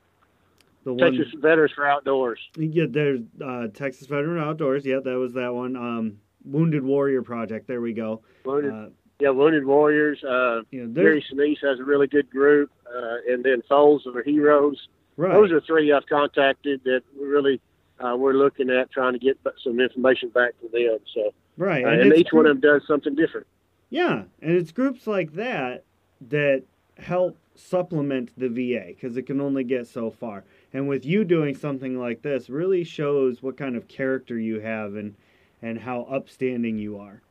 the 0.84 0.94
one, 0.94 1.16
Texas 1.16 1.34
Veterans 1.40 1.72
for 1.74 1.88
Outdoors. 1.88 2.40
yeah, 2.58 2.86
there's 2.88 3.22
uh, 3.44 3.68
Texas 3.74 4.08
Veteran 4.08 4.42
Outdoors. 4.42 4.86
Yeah, 4.86 5.00
that 5.04 5.18
was 5.18 5.34
that 5.34 5.54
one. 5.54 5.76
Um, 5.76 6.20
Wounded 6.44 6.84
Warrior 6.84 7.24
Project. 7.24 7.68
There 7.68 7.82
we 7.82 7.94
go. 7.94 8.22
Wounded, 8.44 8.72
Uh, 8.72 8.90
yeah, 9.20 9.30
Wounded 9.30 9.66
Warriors. 9.66 10.24
Uh, 10.24 10.62
you 10.72 10.86
know, 10.86 10.94
Gary 10.94 11.26
Sinise 11.32 11.58
has 11.62 11.80
a 11.80 11.84
really 11.84 12.08
good 12.08 12.30
group, 12.30 12.70
uh, 12.88 13.32
and 13.34 13.44
then 13.44 13.64
Souls 13.68 14.06
of 14.06 14.14
the 14.14 14.22
Heroes. 14.24 14.88
right. 15.18 15.34
Those 15.34 15.52
are 15.52 15.62
three 15.62 15.92
I've 15.92 16.06
contacted 16.06 16.82
that 16.84 17.02
we 17.20 17.26
really 17.26 17.62
uh, 18.00 18.16
we're 18.18 18.34
looking 18.34 18.70
at 18.70 18.92
trying 18.92 19.14
to 19.14 19.20
get 19.20 19.38
some 19.64 19.80
information 19.80 20.30
back 20.30 20.52
to 20.62 20.68
them. 20.68 21.00
So, 21.14 21.34
right, 21.58 21.84
uh, 21.84 21.90
and 21.90 22.12
it's 22.12 22.20
each 22.20 22.28
one 22.34 22.46
of 22.46 22.60
them 22.62 22.80
does 22.80 22.86
something 22.88 23.16
different. 23.16 23.48
Yeah, 23.90 24.24
and 24.42 24.52
it's 24.52 24.72
groups 24.72 25.08
like 25.08 25.34
that 25.34 25.84
that 26.30 26.64
help 26.98 27.38
supplement 27.56 28.32
the 28.38 28.50
VA 28.50 28.88
because 28.88 29.18
it 29.18 29.24
can 29.24 29.42
only 29.42 29.64
get 29.64 29.88
so 29.88 30.12
far. 30.12 30.44
And 30.74 30.88
with 30.88 31.06
you 31.06 31.24
doing 31.24 31.56
something 31.56 32.00
like 32.00 32.22
this, 32.22 32.50
really 32.50 32.84
shows 32.84 33.42
what 33.42 33.58
kind 33.58 33.76
of 33.76 33.88
character 33.88 34.38
you 34.38 34.60
have 34.60 34.96
and 34.96 35.16
and 35.62 35.80
how 35.80 36.02
upstanding 36.04 36.78
you 36.78 37.00
are. 37.00 37.22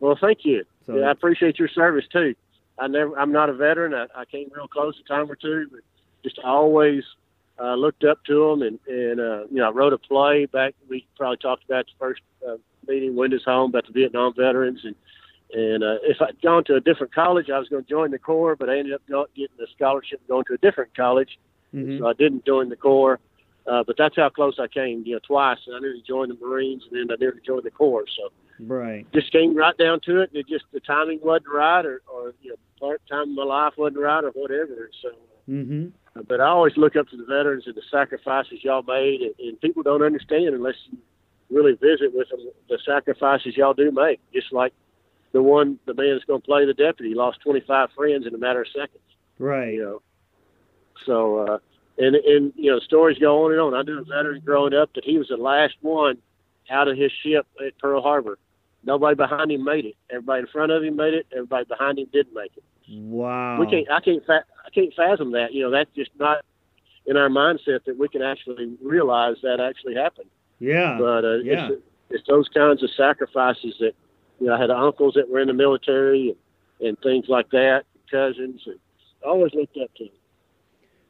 Well, 0.00 0.16
thank 0.20 0.44
you. 0.44 0.64
So 0.86 0.96
yeah, 0.96 1.06
I 1.06 1.10
appreciate 1.10 1.58
your 1.58 1.68
service 1.68 2.04
too. 2.12 2.34
I 2.78 2.86
never, 2.86 3.18
I'm 3.18 3.32
not 3.32 3.50
a 3.50 3.54
veteran. 3.54 3.94
I, 3.94 4.06
I 4.14 4.24
came 4.24 4.48
real 4.54 4.68
close 4.68 4.94
a 5.04 5.08
time 5.08 5.30
or 5.30 5.34
two, 5.34 5.66
but 5.70 5.80
just 6.22 6.38
always 6.38 7.02
uh, 7.58 7.74
looked 7.74 8.04
up 8.04 8.22
to 8.24 8.50
them. 8.50 8.62
And, 8.62 8.78
and 8.86 9.20
uh, 9.20 9.44
you 9.50 9.56
know, 9.56 9.68
I 9.68 9.70
wrote 9.70 9.92
a 9.92 9.98
play 9.98 10.46
back. 10.46 10.74
We 10.88 11.06
probably 11.16 11.38
talked 11.38 11.64
about 11.64 11.86
the 11.86 11.92
first 11.98 12.20
uh, 12.46 12.56
meeting, 12.86 13.16
Windows 13.16 13.44
Home, 13.44 13.70
about 13.70 13.86
the 13.86 13.92
Vietnam 13.92 14.34
veterans. 14.36 14.80
And 14.84 14.94
and 15.52 15.82
uh, 15.82 15.96
if 16.02 16.20
I'd 16.20 16.40
gone 16.42 16.64
to 16.64 16.74
a 16.74 16.80
different 16.80 17.14
college, 17.14 17.48
I 17.50 17.58
was 17.58 17.68
going 17.68 17.82
to 17.84 17.88
join 17.88 18.10
the 18.10 18.18
Corps, 18.18 18.56
but 18.56 18.68
I 18.68 18.78
ended 18.78 18.94
up 18.94 19.02
getting 19.34 19.56
a 19.62 19.66
scholarship 19.74 20.20
and 20.20 20.28
going 20.28 20.44
to 20.46 20.54
a 20.54 20.58
different 20.58 20.94
college. 20.94 21.38
mhm. 21.74 21.98
So 21.98 22.06
I 22.06 22.12
didn't 22.12 22.44
join 22.44 22.68
the 22.68 22.76
Corps. 22.76 23.18
Uh, 23.66 23.84
but 23.86 23.96
that's 23.98 24.16
how 24.16 24.30
close 24.30 24.58
I 24.58 24.66
came, 24.66 25.02
you 25.04 25.14
know, 25.14 25.20
twice. 25.26 25.58
I 25.74 25.78
nearly 25.80 26.02
joined 26.06 26.30
the 26.30 26.46
Marines, 26.46 26.84
and 26.90 26.98
then 26.98 27.14
I 27.14 27.20
nearly 27.20 27.40
joined 27.46 27.64
the 27.64 27.70
Corps. 27.70 28.06
So 28.16 28.30
right. 28.60 29.06
just 29.12 29.30
came 29.30 29.54
right 29.54 29.76
down 29.76 30.00
to 30.06 30.22
it. 30.22 30.30
And 30.30 30.38
it 30.40 30.48
just 30.48 30.64
the 30.72 30.80
timing 30.80 31.20
wasn't 31.22 31.48
right, 31.52 31.84
or, 31.84 32.00
or 32.10 32.34
you 32.40 32.50
know, 32.50 32.56
part 32.80 33.02
time 33.10 33.30
of 33.30 33.36
my 33.36 33.44
life 33.44 33.74
wasn't 33.76 34.00
right, 34.00 34.24
or 34.24 34.30
whatever. 34.30 34.88
So, 35.02 35.10
Mhm. 35.50 35.92
uh, 36.16 36.22
but 36.22 36.40
I 36.40 36.46
always 36.46 36.76
look 36.78 36.96
up 36.96 37.08
to 37.08 37.16
the 37.16 37.26
veterans 37.26 37.66
and 37.66 37.74
the 37.74 37.82
sacrifices 37.90 38.64
y'all 38.64 38.82
made, 38.82 39.20
and, 39.20 39.34
and 39.38 39.60
people 39.60 39.82
don't 39.82 40.02
understand 40.02 40.54
unless 40.54 40.76
you 40.90 40.96
really 41.50 41.72
visit 41.74 42.14
with 42.14 42.28
them 42.30 42.40
the 42.70 42.78
sacrifices 42.86 43.54
y'all 43.56 43.74
do 43.74 43.90
make. 43.90 44.18
Just 44.32 44.50
like 44.50 44.72
the 45.32 45.42
one, 45.42 45.78
the 45.86 45.94
man 45.94 46.14
that's 46.14 46.24
going 46.24 46.40
to 46.40 46.46
play 46.46 46.64
the 46.64 46.74
deputy 46.74 47.14
lost 47.14 47.40
25 47.42 47.90
friends 47.96 48.26
in 48.26 48.34
a 48.34 48.38
matter 48.38 48.62
of 48.62 48.68
seconds 48.68 49.02
Right. 49.38 49.74
you 49.74 49.82
know. 49.82 50.02
So, 51.06 51.38
uh, 51.38 51.58
and 51.98 52.16
and 52.16 52.52
you 52.56 52.70
know, 52.70 52.80
stories 52.80 53.18
go 53.18 53.44
on 53.44 53.52
and 53.52 53.60
on. 53.60 53.74
I 53.74 53.82
knew 53.82 54.00
a 54.00 54.04
veteran 54.04 54.42
growing 54.44 54.74
up 54.74 54.90
that 54.94 55.04
he 55.04 55.18
was 55.18 55.28
the 55.28 55.36
last 55.36 55.74
one 55.80 56.18
out 56.70 56.88
of 56.88 56.96
his 56.96 57.12
ship 57.22 57.46
at 57.64 57.78
Pearl 57.78 58.02
Harbor. 58.02 58.38
Nobody 58.84 59.14
behind 59.14 59.50
him 59.50 59.64
made 59.64 59.84
it. 59.84 59.96
Everybody 60.10 60.40
in 60.40 60.46
front 60.48 60.72
of 60.72 60.82
him 60.82 60.96
made 60.96 61.14
it. 61.14 61.26
Everybody 61.32 61.64
behind 61.64 61.98
him 61.98 62.06
didn't 62.12 62.34
make 62.34 62.52
it. 62.56 62.64
Wow. 62.90 63.60
We 63.60 63.66
can't. 63.66 63.90
I 63.90 64.00
can't. 64.00 64.24
Fa- 64.24 64.44
I 64.66 64.70
can't 64.70 64.92
fathom 64.94 65.32
that. 65.32 65.52
You 65.52 65.62
know, 65.64 65.70
that's 65.70 65.90
just 65.94 66.10
not 66.18 66.44
in 67.06 67.16
our 67.16 67.28
mindset 67.28 67.84
that 67.86 67.96
we 67.98 68.08
can 68.08 68.22
actually 68.22 68.76
realize 68.82 69.36
that 69.42 69.60
actually 69.60 69.94
happened. 69.94 70.30
Yeah. 70.58 70.96
But 70.98 71.24
uh, 71.24 71.36
yeah. 71.38 71.68
it's, 71.70 71.82
it's 72.10 72.28
those 72.28 72.48
kinds 72.48 72.82
of 72.82 72.90
sacrifices 72.96 73.76
that 73.80 73.92
you 74.40 74.46
know. 74.46 74.54
I 74.54 74.60
had 74.60 74.70
uncles 74.70 75.14
that 75.14 75.28
were 75.28 75.40
in 75.40 75.48
the 75.48 75.54
military 75.54 76.36
and, 76.80 76.88
and 76.88 76.98
things 77.00 77.26
like 77.28 77.50
that, 77.50 77.84
cousins, 78.10 78.62
and 78.66 78.78
I 79.24 79.28
always 79.28 79.52
looked 79.54 79.76
up 79.76 79.94
to 79.96 80.04
them. 80.04 80.12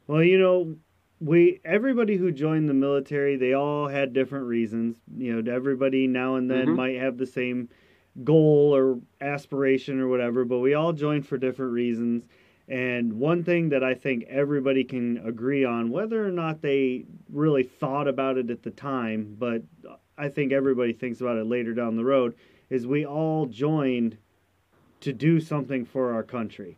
Well, 0.07 0.23
you 0.23 0.39
know, 0.39 0.77
we 1.21 1.61
everybody 1.65 2.17
who 2.17 2.33
joined 2.33 2.69
the 2.69 2.75
military, 2.75 3.37
they 3.37 3.53
all 3.53 3.89
had 3.89 4.13
different 4.13 4.47
reasons. 4.47 4.97
You 5.17 5.43
know, 5.43 5.53
everybody 5.53 6.07
now 6.07 6.37
and 6.37 6.51
then 6.51 6.69
Mhm. 6.69 6.77
might 6.77 6.97
have 6.97 7.19
the 7.19 7.27
same 7.27 7.69
goal 8.25 8.75
or 8.75 8.99
aspiration 9.21 10.01
or 10.01 10.09
whatever, 10.09 10.45
but 10.45 10.59
we 10.59 10.75
all 10.75 10.93
joined 10.93 11.27
for 11.27 11.39
different 11.39 11.73
reasons. 11.73 12.27
And 12.69 13.15
one 13.15 13.45
thing 13.45 13.71
that 13.71 13.83
I 13.83 13.95
think 13.95 14.25
everybody 14.29 14.85
can 14.85 15.19
agree 15.19 15.65
on, 15.65 15.91
whether 15.91 16.27
or 16.27 16.31
not 16.31 16.61
they 16.61 17.07
really 17.33 17.63
thought 17.63 18.09
about 18.09 18.37
it 18.37 18.51
at 18.51 18.63
the 18.63 18.71
time, 18.71 19.37
but 19.39 19.63
I 20.19 20.29
think 20.29 20.53
everybody 20.53 20.93
thinks 20.93 21.21
about 21.21 21.37
it 21.39 21.47
later 21.47 21.73
down 21.73 21.97
the 21.97 22.05
road, 22.05 22.35
is 22.71 22.87
we 22.87 23.05
all 23.05 23.47
joined 23.47 24.19
to 25.01 25.13
do 25.13 25.41
something 25.41 25.85
for 25.85 26.13
our 26.13 26.23
country. 26.23 26.77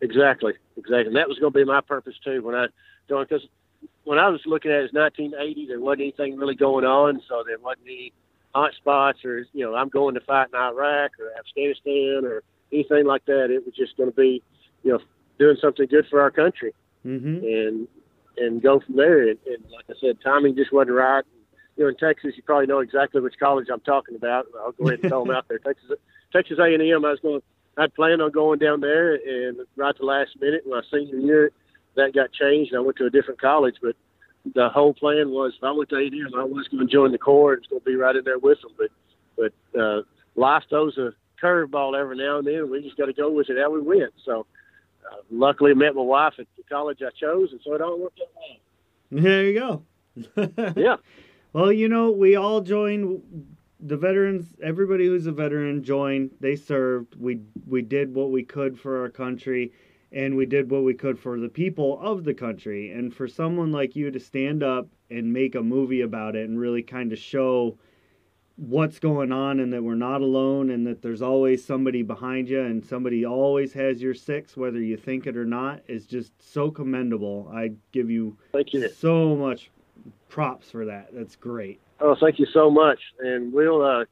Exactly, 0.00 0.54
exactly. 0.76 1.06
And 1.06 1.16
that 1.16 1.28
was 1.28 1.38
going 1.38 1.52
to 1.52 1.58
be 1.58 1.64
my 1.64 1.80
purpose 1.80 2.14
too 2.22 2.42
when 2.42 2.54
I 2.54 2.66
joined. 3.08 3.28
Because 3.28 3.46
when 4.04 4.18
I 4.18 4.28
was 4.28 4.40
looking 4.44 4.70
at 4.70 4.78
it, 4.78 4.80
it 4.80 4.82
was 4.82 4.92
1980. 4.92 5.66
There 5.66 5.80
wasn't 5.80 6.02
anything 6.02 6.36
really 6.36 6.54
going 6.54 6.84
on, 6.84 7.22
so 7.28 7.44
there 7.46 7.58
wasn't 7.58 7.86
any 7.86 8.12
hot 8.54 8.72
spots 8.74 9.22
or 9.22 9.46
you 9.52 9.64
know 9.64 9.74
I'm 9.74 9.90
going 9.90 10.14
to 10.14 10.20
fight 10.20 10.48
in 10.50 10.58
Iraq 10.58 11.12
or 11.20 11.30
Afghanistan 11.38 12.22
or 12.24 12.42
anything 12.72 13.04
like 13.04 13.24
that. 13.26 13.50
It 13.50 13.64
was 13.64 13.74
just 13.74 13.96
going 13.96 14.10
to 14.10 14.16
be 14.16 14.42
you 14.82 14.92
know 14.92 14.98
doing 15.38 15.56
something 15.60 15.86
good 15.86 16.06
for 16.08 16.22
our 16.22 16.30
country 16.30 16.72
hmm 17.02 17.36
and 17.44 17.88
and 18.38 18.62
go 18.62 18.80
from 18.80 18.96
there. 18.96 19.28
And, 19.28 19.38
and 19.46 19.64
like 19.70 19.84
I 19.90 19.94
said, 20.00 20.18
timing 20.22 20.56
just 20.56 20.72
wasn't 20.72 20.96
right. 20.96 21.24
You 21.76 21.84
know, 21.84 21.88
in 21.90 21.96
Texas, 21.96 22.32
you 22.36 22.42
probably 22.42 22.66
know 22.66 22.80
exactly 22.80 23.20
which 23.20 23.34
college 23.38 23.66
I'm 23.72 23.80
talking 23.80 24.16
about. 24.16 24.46
I'll 24.58 24.72
go 24.72 24.88
ahead 24.88 25.00
and 25.00 25.10
throw 25.10 25.24
them 25.24 25.34
out 25.34 25.46
there. 25.48 25.58
Texas, 25.58 25.90
Texas 26.32 26.58
A&M. 26.58 27.04
I 27.04 27.10
was 27.10 27.20
going. 27.20 27.42
I'd 27.78 27.94
planned 27.94 28.22
on 28.22 28.30
going 28.30 28.58
down 28.58 28.80
there, 28.80 29.14
and 29.14 29.58
right 29.76 29.90
at 29.90 29.98
the 29.98 30.04
last 30.06 30.30
minute, 30.40 30.62
my 30.66 30.80
senior 30.90 31.18
year, 31.18 31.50
that 31.96 32.14
got 32.14 32.32
changed. 32.32 32.72
and 32.72 32.78
I 32.78 32.82
went 32.82 32.96
to 32.98 33.04
a 33.04 33.10
different 33.10 33.40
college, 33.40 33.74
but 33.82 33.94
the 34.54 34.68
whole 34.70 34.94
plan 34.94 35.30
was 35.30 35.54
if 35.58 35.64
I 35.64 35.72
went 35.72 35.90
to 35.90 35.96
A&M, 35.96 36.34
I 36.36 36.44
was 36.44 36.68
going 36.68 36.86
to 36.86 36.92
join 36.92 37.12
the 37.12 37.18
Corps. 37.18 37.54
And 37.54 37.62
it's 37.62 37.68
going 37.68 37.80
to 37.80 37.84
be 37.84 37.96
right 37.96 38.16
in 38.16 38.24
there 38.24 38.38
with 38.38 38.58
them. 38.62 38.72
But 38.78 38.90
but 39.36 39.78
uh, 39.78 40.02
life 40.34 40.64
throws 40.68 40.96
a 40.96 41.12
curveball 41.42 41.98
every 41.98 42.16
now 42.16 42.38
and 42.38 42.46
then. 42.46 42.70
We 42.70 42.82
just 42.82 42.96
got 42.96 43.06
to 43.06 43.12
go 43.12 43.30
with 43.30 43.50
it 43.50 43.58
how 43.58 43.70
we 43.70 43.80
went. 43.80 44.12
So 44.24 44.46
uh, 45.10 45.16
luckily, 45.30 45.72
I 45.72 45.74
met 45.74 45.94
my 45.94 46.02
wife 46.02 46.34
at 46.38 46.46
the 46.56 46.62
college 46.62 47.02
I 47.02 47.10
chose, 47.10 47.52
and 47.52 47.60
so 47.64 47.74
it 47.74 47.82
all 47.82 48.00
worked 48.00 48.20
out 48.20 48.28
well. 48.34 49.22
There 49.22 49.44
you 49.44 49.58
go. 49.58 49.82
Yeah. 50.76 50.96
Well, 51.56 51.72
you 51.72 51.88
know, 51.88 52.10
we 52.10 52.36
all 52.36 52.60
joined 52.60 53.22
the 53.80 53.96
veterans, 53.96 54.54
everybody 54.62 55.06
who's 55.06 55.26
a 55.26 55.32
veteran 55.32 55.82
joined, 55.82 56.32
they 56.38 56.54
served. 56.54 57.16
We 57.18 57.40
we 57.66 57.80
did 57.80 58.14
what 58.14 58.30
we 58.30 58.42
could 58.42 58.78
for 58.78 59.00
our 59.00 59.08
country 59.08 59.72
and 60.12 60.36
we 60.36 60.44
did 60.44 60.70
what 60.70 60.82
we 60.82 60.92
could 60.92 61.18
for 61.18 61.40
the 61.40 61.48
people 61.48 61.98
of 62.02 62.24
the 62.24 62.34
country. 62.34 62.92
And 62.92 63.14
for 63.14 63.26
someone 63.26 63.72
like 63.72 63.96
you 63.96 64.10
to 64.10 64.20
stand 64.20 64.62
up 64.62 64.86
and 65.10 65.32
make 65.32 65.54
a 65.54 65.62
movie 65.62 66.02
about 66.02 66.36
it 66.36 66.46
and 66.46 66.60
really 66.60 66.82
kind 66.82 67.10
of 67.10 67.18
show 67.18 67.78
what's 68.56 68.98
going 68.98 69.32
on 69.32 69.58
and 69.58 69.72
that 69.72 69.82
we're 69.82 69.94
not 69.94 70.20
alone 70.20 70.68
and 70.68 70.86
that 70.86 71.00
there's 71.00 71.22
always 71.22 71.64
somebody 71.64 72.02
behind 72.02 72.50
you 72.50 72.60
and 72.60 72.84
somebody 72.84 73.24
always 73.24 73.72
has 73.72 74.02
your 74.02 74.14
six 74.14 74.58
whether 74.58 74.80
you 74.80 74.98
think 74.98 75.26
it 75.26 75.38
or 75.38 75.46
not 75.46 75.80
is 75.88 76.04
just 76.04 76.32
so 76.38 76.70
commendable. 76.70 77.50
I 77.50 77.72
give 77.92 78.10
you 78.10 78.36
Thank 78.52 78.74
you. 78.74 78.90
so 78.90 79.34
much 79.34 79.70
props 80.28 80.70
for 80.70 80.84
that. 80.86 81.08
That's 81.12 81.36
great. 81.36 81.80
Oh, 82.00 82.16
thank 82.20 82.38
you 82.38 82.46
so 82.52 82.70
much. 82.70 82.98
And 83.20 83.52
we'll 83.52 83.82
uh, 83.82 84.04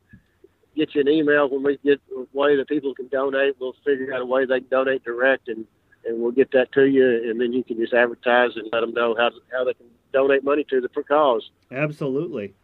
get 0.74 0.94
you 0.94 1.00
an 1.02 1.08
email 1.08 1.48
when 1.48 1.62
we 1.62 1.78
get 1.84 2.00
a 2.16 2.26
way 2.36 2.56
that 2.56 2.68
people 2.68 2.94
can 2.94 3.08
donate. 3.08 3.56
We'll 3.60 3.74
figure 3.84 4.12
out 4.14 4.20
a 4.20 4.26
way 4.26 4.46
they 4.46 4.60
can 4.60 4.68
donate 4.70 5.04
direct, 5.04 5.48
and, 5.48 5.66
and 6.06 6.20
we'll 6.20 6.32
get 6.32 6.50
that 6.52 6.72
to 6.72 6.84
you. 6.86 7.30
And 7.30 7.40
then 7.40 7.52
you 7.52 7.62
can 7.62 7.76
just 7.76 7.92
advertise 7.92 8.50
and 8.56 8.68
let 8.72 8.80
them 8.80 8.92
know 8.92 9.14
how, 9.16 9.30
how 9.52 9.64
they 9.64 9.74
can 9.74 9.86
donate 10.12 10.44
money 10.44 10.64
to 10.70 10.80
the 10.80 10.88
for 10.88 11.02
cause. 11.02 11.50
Absolutely. 11.70 12.54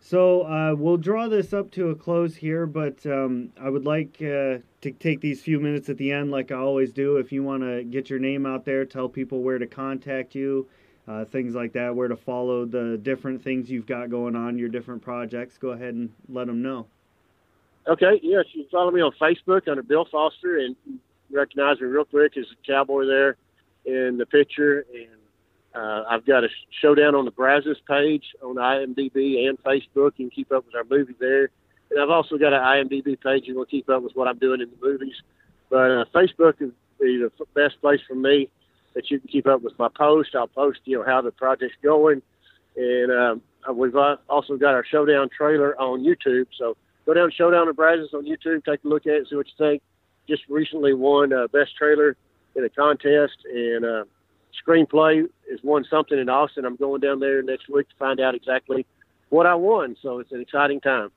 So 0.00 0.42
uh, 0.42 0.74
we'll 0.76 0.98
draw 0.98 1.28
this 1.28 1.54
up 1.54 1.70
to 1.72 1.88
a 1.88 1.94
close 1.94 2.36
here, 2.36 2.66
but 2.66 3.06
um, 3.06 3.52
I 3.58 3.70
would 3.70 3.86
like 3.86 4.16
uh, 4.20 4.58
to 4.82 4.90
take 4.98 5.22
these 5.22 5.40
few 5.40 5.58
minutes 5.58 5.88
at 5.88 5.96
the 5.96 6.12
end, 6.12 6.30
like 6.30 6.52
I 6.52 6.56
always 6.56 6.92
do. 6.92 7.16
If 7.16 7.32
you 7.32 7.42
want 7.42 7.62
to 7.62 7.84
get 7.84 8.10
your 8.10 8.18
name 8.18 8.44
out 8.44 8.66
there, 8.66 8.84
tell 8.84 9.08
people 9.08 9.40
where 9.42 9.58
to 9.58 9.66
contact 9.66 10.34
you, 10.34 10.68
uh, 11.06 11.24
things 11.26 11.54
like 11.54 11.72
that, 11.74 11.94
where 11.94 12.08
to 12.08 12.16
follow 12.16 12.64
the 12.64 12.98
different 13.02 13.42
things 13.42 13.70
you've 13.70 13.86
got 13.86 14.10
going 14.10 14.34
on, 14.34 14.58
your 14.58 14.68
different 14.68 15.02
projects, 15.02 15.58
go 15.58 15.70
ahead 15.70 15.94
and 15.94 16.10
let 16.28 16.46
them 16.46 16.62
know. 16.62 16.86
Okay, 17.86 18.18
yes, 18.22 18.44
you 18.54 18.62
can 18.62 18.70
follow 18.70 18.90
me 18.90 19.02
on 19.02 19.12
Facebook 19.20 19.68
under 19.68 19.82
Bill 19.82 20.06
Foster 20.10 20.58
and 20.58 20.74
recognize 21.30 21.78
me 21.80 21.86
real 21.86 22.06
quick 22.06 22.36
as 22.38 22.46
a 22.50 22.66
cowboy 22.66 23.04
there 23.04 23.36
in 23.84 24.16
the 24.16 24.24
picture. 24.24 24.86
And 24.94 25.20
uh, 25.74 26.04
I've 26.08 26.24
got 26.24 26.44
a 26.44 26.48
showdown 26.80 27.14
on 27.14 27.26
the 27.26 27.30
Brazos 27.30 27.76
page 27.86 28.24
on 28.42 28.56
IMDb 28.56 29.46
and 29.46 29.62
Facebook. 29.62 30.12
You 30.16 30.28
can 30.28 30.30
keep 30.30 30.50
up 30.50 30.64
with 30.64 30.74
our 30.74 30.84
movie 30.84 31.14
there. 31.18 31.50
And 31.90 32.00
I've 32.00 32.08
also 32.08 32.38
got 32.38 32.54
an 32.54 32.60
IMDb 32.60 33.20
page. 33.20 33.44
You 33.46 33.56
will 33.56 33.66
keep 33.66 33.90
up 33.90 34.02
with 34.02 34.16
what 34.16 34.28
I'm 34.28 34.38
doing 34.38 34.62
in 34.62 34.70
the 34.70 34.86
movies. 34.86 35.16
But 35.68 35.90
uh, 35.90 36.04
Facebook 36.14 36.62
is 36.62 36.70
the 36.98 37.30
best 37.54 37.80
place 37.82 38.00
for 38.08 38.14
me 38.14 38.48
that 38.94 39.10
you 39.10 39.18
can 39.18 39.28
keep 39.28 39.46
up 39.46 39.62
with 39.62 39.78
my 39.78 39.88
post. 39.88 40.34
I'll 40.34 40.46
post, 40.46 40.80
you 40.84 40.98
know, 40.98 41.04
how 41.04 41.20
the 41.20 41.30
project's 41.30 41.76
going. 41.82 42.22
And 42.76 43.12
um, 43.12 43.42
we've 43.76 43.94
also 43.94 44.56
got 44.56 44.74
our 44.74 44.84
showdown 44.84 45.28
trailer 45.36 45.78
on 45.80 46.04
YouTube. 46.04 46.46
So 46.58 46.76
go 47.06 47.14
down 47.14 47.30
Showdown 47.30 47.68
of 47.68 47.76
Brazos 47.76 48.14
on 48.14 48.24
YouTube, 48.24 48.64
take 48.64 48.82
a 48.84 48.88
look 48.88 49.06
at 49.06 49.14
it, 49.14 49.28
see 49.28 49.36
what 49.36 49.46
you 49.46 49.52
think. 49.58 49.82
Just 50.28 50.42
recently 50.48 50.94
won 50.94 51.32
uh, 51.32 51.48
best 51.48 51.76
trailer 51.76 52.16
in 52.56 52.64
a 52.64 52.68
contest, 52.70 53.36
and 53.52 53.84
uh, 53.84 54.04
screenplay 54.66 55.28
has 55.50 55.60
won 55.62 55.84
something 55.90 56.18
in 56.18 56.28
Austin. 56.28 56.64
I'm 56.64 56.76
going 56.76 57.00
down 57.00 57.20
there 57.20 57.42
next 57.42 57.68
week 57.68 57.88
to 57.88 57.94
find 57.96 58.20
out 58.20 58.34
exactly 58.34 58.86
what 59.28 59.44
I 59.46 59.54
won. 59.54 59.96
So 60.00 60.20
it's 60.20 60.32
an 60.32 60.40
exciting 60.40 60.80
time. 60.80 61.10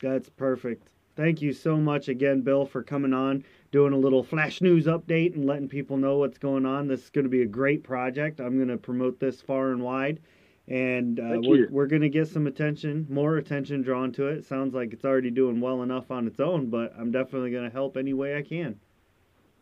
That's 0.00 0.28
perfect. 0.30 0.88
Thank 1.16 1.40
you 1.40 1.54
so 1.54 1.78
much 1.78 2.08
again, 2.08 2.42
Bill, 2.42 2.66
for 2.66 2.82
coming 2.82 3.14
on, 3.14 3.42
doing 3.72 3.94
a 3.94 3.98
little 3.98 4.22
flash 4.22 4.60
news 4.60 4.84
update 4.84 5.34
and 5.34 5.46
letting 5.46 5.68
people 5.68 5.96
know 5.96 6.18
what's 6.18 6.36
going 6.36 6.66
on. 6.66 6.88
This 6.88 7.04
is 7.04 7.10
going 7.10 7.24
to 7.24 7.30
be 7.30 7.40
a 7.40 7.46
great 7.46 7.82
project. 7.82 8.38
I'm 8.38 8.56
going 8.56 8.68
to 8.68 8.76
promote 8.76 9.18
this 9.18 9.40
far 9.40 9.70
and 9.70 9.82
wide. 9.82 10.20
And 10.68 11.18
uh, 11.18 11.38
we're, 11.42 11.70
we're 11.70 11.86
going 11.86 12.02
to 12.02 12.10
get 12.10 12.28
some 12.28 12.46
attention, 12.46 13.06
more 13.08 13.38
attention 13.38 13.82
drawn 13.82 14.12
to 14.12 14.26
it. 14.26 14.44
Sounds 14.44 14.74
like 14.74 14.92
it's 14.92 15.04
already 15.04 15.30
doing 15.30 15.60
well 15.60 15.82
enough 15.82 16.10
on 16.10 16.26
its 16.26 16.40
own, 16.40 16.68
but 16.68 16.92
I'm 16.98 17.12
definitely 17.12 17.50
going 17.50 17.64
to 17.64 17.74
help 17.74 17.96
any 17.96 18.12
way 18.12 18.36
I 18.36 18.42
can. 18.42 18.78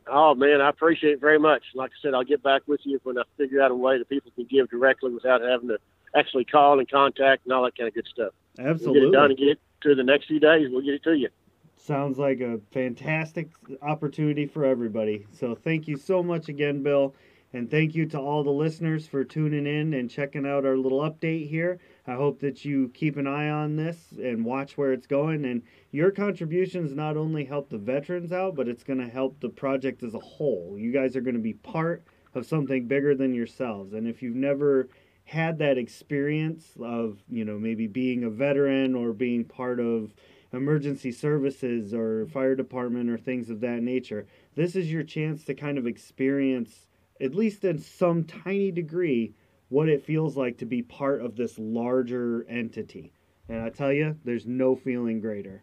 Oh 0.06 0.34
man, 0.34 0.60
I 0.60 0.68
appreciate 0.68 1.14
it 1.14 1.20
very 1.20 1.38
much. 1.38 1.62
Like 1.74 1.90
I 1.90 1.94
said, 2.02 2.14
I'll 2.14 2.24
get 2.24 2.42
back 2.42 2.62
with 2.66 2.80
you 2.84 3.00
when 3.04 3.16
I 3.16 3.22
figure 3.38 3.62
out 3.62 3.70
a 3.70 3.74
way 3.74 3.96
that 3.96 4.08
people 4.08 4.30
can 4.34 4.44
give 4.44 4.68
directly 4.68 5.10
without 5.10 5.40
having 5.40 5.68
to 5.68 5.78
actually 6.14 6.44
call 6.44 6.78
and 6.78 6.90
contact 6.90 7.44
and 7.44 7.52
all 7.52 7.64
that 7.64 7.76
kind 7.76 7.88
of 7.88 7.94
good 7.94 8.06
stuff. 8.12 8.32
Absolutely. 8.58 9.00
We'll 9.00 9.10
get 9.10 9.16
it 9.16 9.20
done 9.20 9.30
and 9.30 9.38
get 9.38 9.48
it 9.48 9.60
to 9.82 9.94
the 9.94 10.04
next 10.04 10.26
few 10.26 10.40
days. 10.40 10.68
We'll 10.70 10.82
get 10.82 10.94
it 10.94 11.04
to 11.04 11.14
you. 11.14 11.28
Sounds 11.86 12.18
like 12.18 12.40
a 12.40 12.60
fantastic 12.70 13.50
opportunity 13.82 14.46
for 14.46 14.64
everybody. 14.64 15.26
So 15.32 15.54
thank 15.54 15.86
you 15.86 15.98
so 15.98 16.22
much 16.22 16.48
again, 16.48 16.82
Bill. 16.82 17.14
And 17.52 17.70
thank 17.70 17.94
you 17.94 18.06
to 18.06 18.18
all 18.18 18.42
the 18.42 18.48
listeners 18.48 19.06
for 19.06 19.22
tuning 19.22 19.66
in 19.66 19.92
and 19.92 20.08
checking 20.08 20.46
out 20.46 20.64
our 20.64 20.78
little 20.78 21.00
update 21.00 21.46
here. 21.46 21.78
I 22.06 22.14
hope 22.14 22.40
that 22.40 22.64
you 22.64 22.88
keep 22.94 23.18
an 23.18 23.26
eye 23.26 23.50
on 23.50 23.76
this 23.76 23.98
and 24.12 24.46
watch 24.46 24.78
where 24.78 24.94
it's 24.94 25.06
going. 25.06 25.44
And 25.44 25.60
your 25.90 26.10
contributions 26.10 26.94
not 26.94 27.18
only 27.18 27.44
help 27.44 27.68
the 27.68 27.76
veterans 27.76 28.32
out, 28.32 28.54
but 28.54 28.66
it's 28.66 28.82
going 28.82 29.00
to 29.00 29.08
help 29.10 29.38
the 29.40 29.50
project 29.50 30.02
as 30.02 30.14
a 30.14 30.20
whole. 30.20 30.76
You 30.78 30.90
guys 30.90 31.16
are 31.16 31.20
going 31.20 31.36
to 31.36 31.42
be 31.42 31.52
part 31.52 32.02
of 32.34 32.46
something 32.46 32.88
bigger 32.88 33.14
than 33.14 33.34
yourselves. 33.34 33.92
And 33.92 34.08
if 34.08 34.22
you've 34.22 34.36
never 34.36 34.88
had 35.26 35.58
that 35.58 35.76
experience 35.76 36.78
of, 36.80 37.18
you 37.28 37.44
know, 37.44 37.58
maybe 37.58 37.86
being 37.88 38.24
a 38.24 38.30
veteran 38.30 38.94
or 38.94 39.12
being 39.12 39.44
part 39.44 39.80
of 39.80 40.14
emergency 40.54 41.12
services 41.12 41.92
or 41.92 42.26
fire 42.26 42.54
department 42.54 43.10
or 43.10 43.18
things 43.18 43.50
of 43.50 43.60
that 43.60 43.82
nature, 43.82 44.26
this 44.54 44.76
is 44.76 44.90
your 44.90 45.02
chance 45.02 45.44
to 45.44 45.54
kind 45.54 45.78
of 45.78 45.86
experience 45.86 46.86
at 47.20 47.34
least 47.34 47.64
in 47.64 47.78
some 47.78 48.24
tiny 48.24 48.70
degree, 48.70 49.34
what 49.68 49.88
it 49.88 50.04
feels 50.04 50.36
like 50.36 50.58
to 50.58 50.66
be 50.66 50.82
part 50.82 51.20
of 51.20 51.36
this 51.36 51.58
larger 51.58 52.44
entity. 52.48 53.12
And 53.48 53.62
I 53.62 53.70
tell 53.70 53.92
you, 53.92 54.16
there's 54.24 54.46
no 54.46 54.74
feeling 54.74 55.20
greater. 55.20 55.62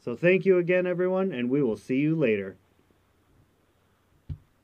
So 0.00 0.14
thank 0.14 0.44
you 0.44 0.58
again, 0.58 0.86
everyone, 0.86 1.32
and 1.32 1.48
we 1.48 1.62
will 1.62 1.76
see 1.76 1.96
you 1.96 2.16
later. 2.16 2.56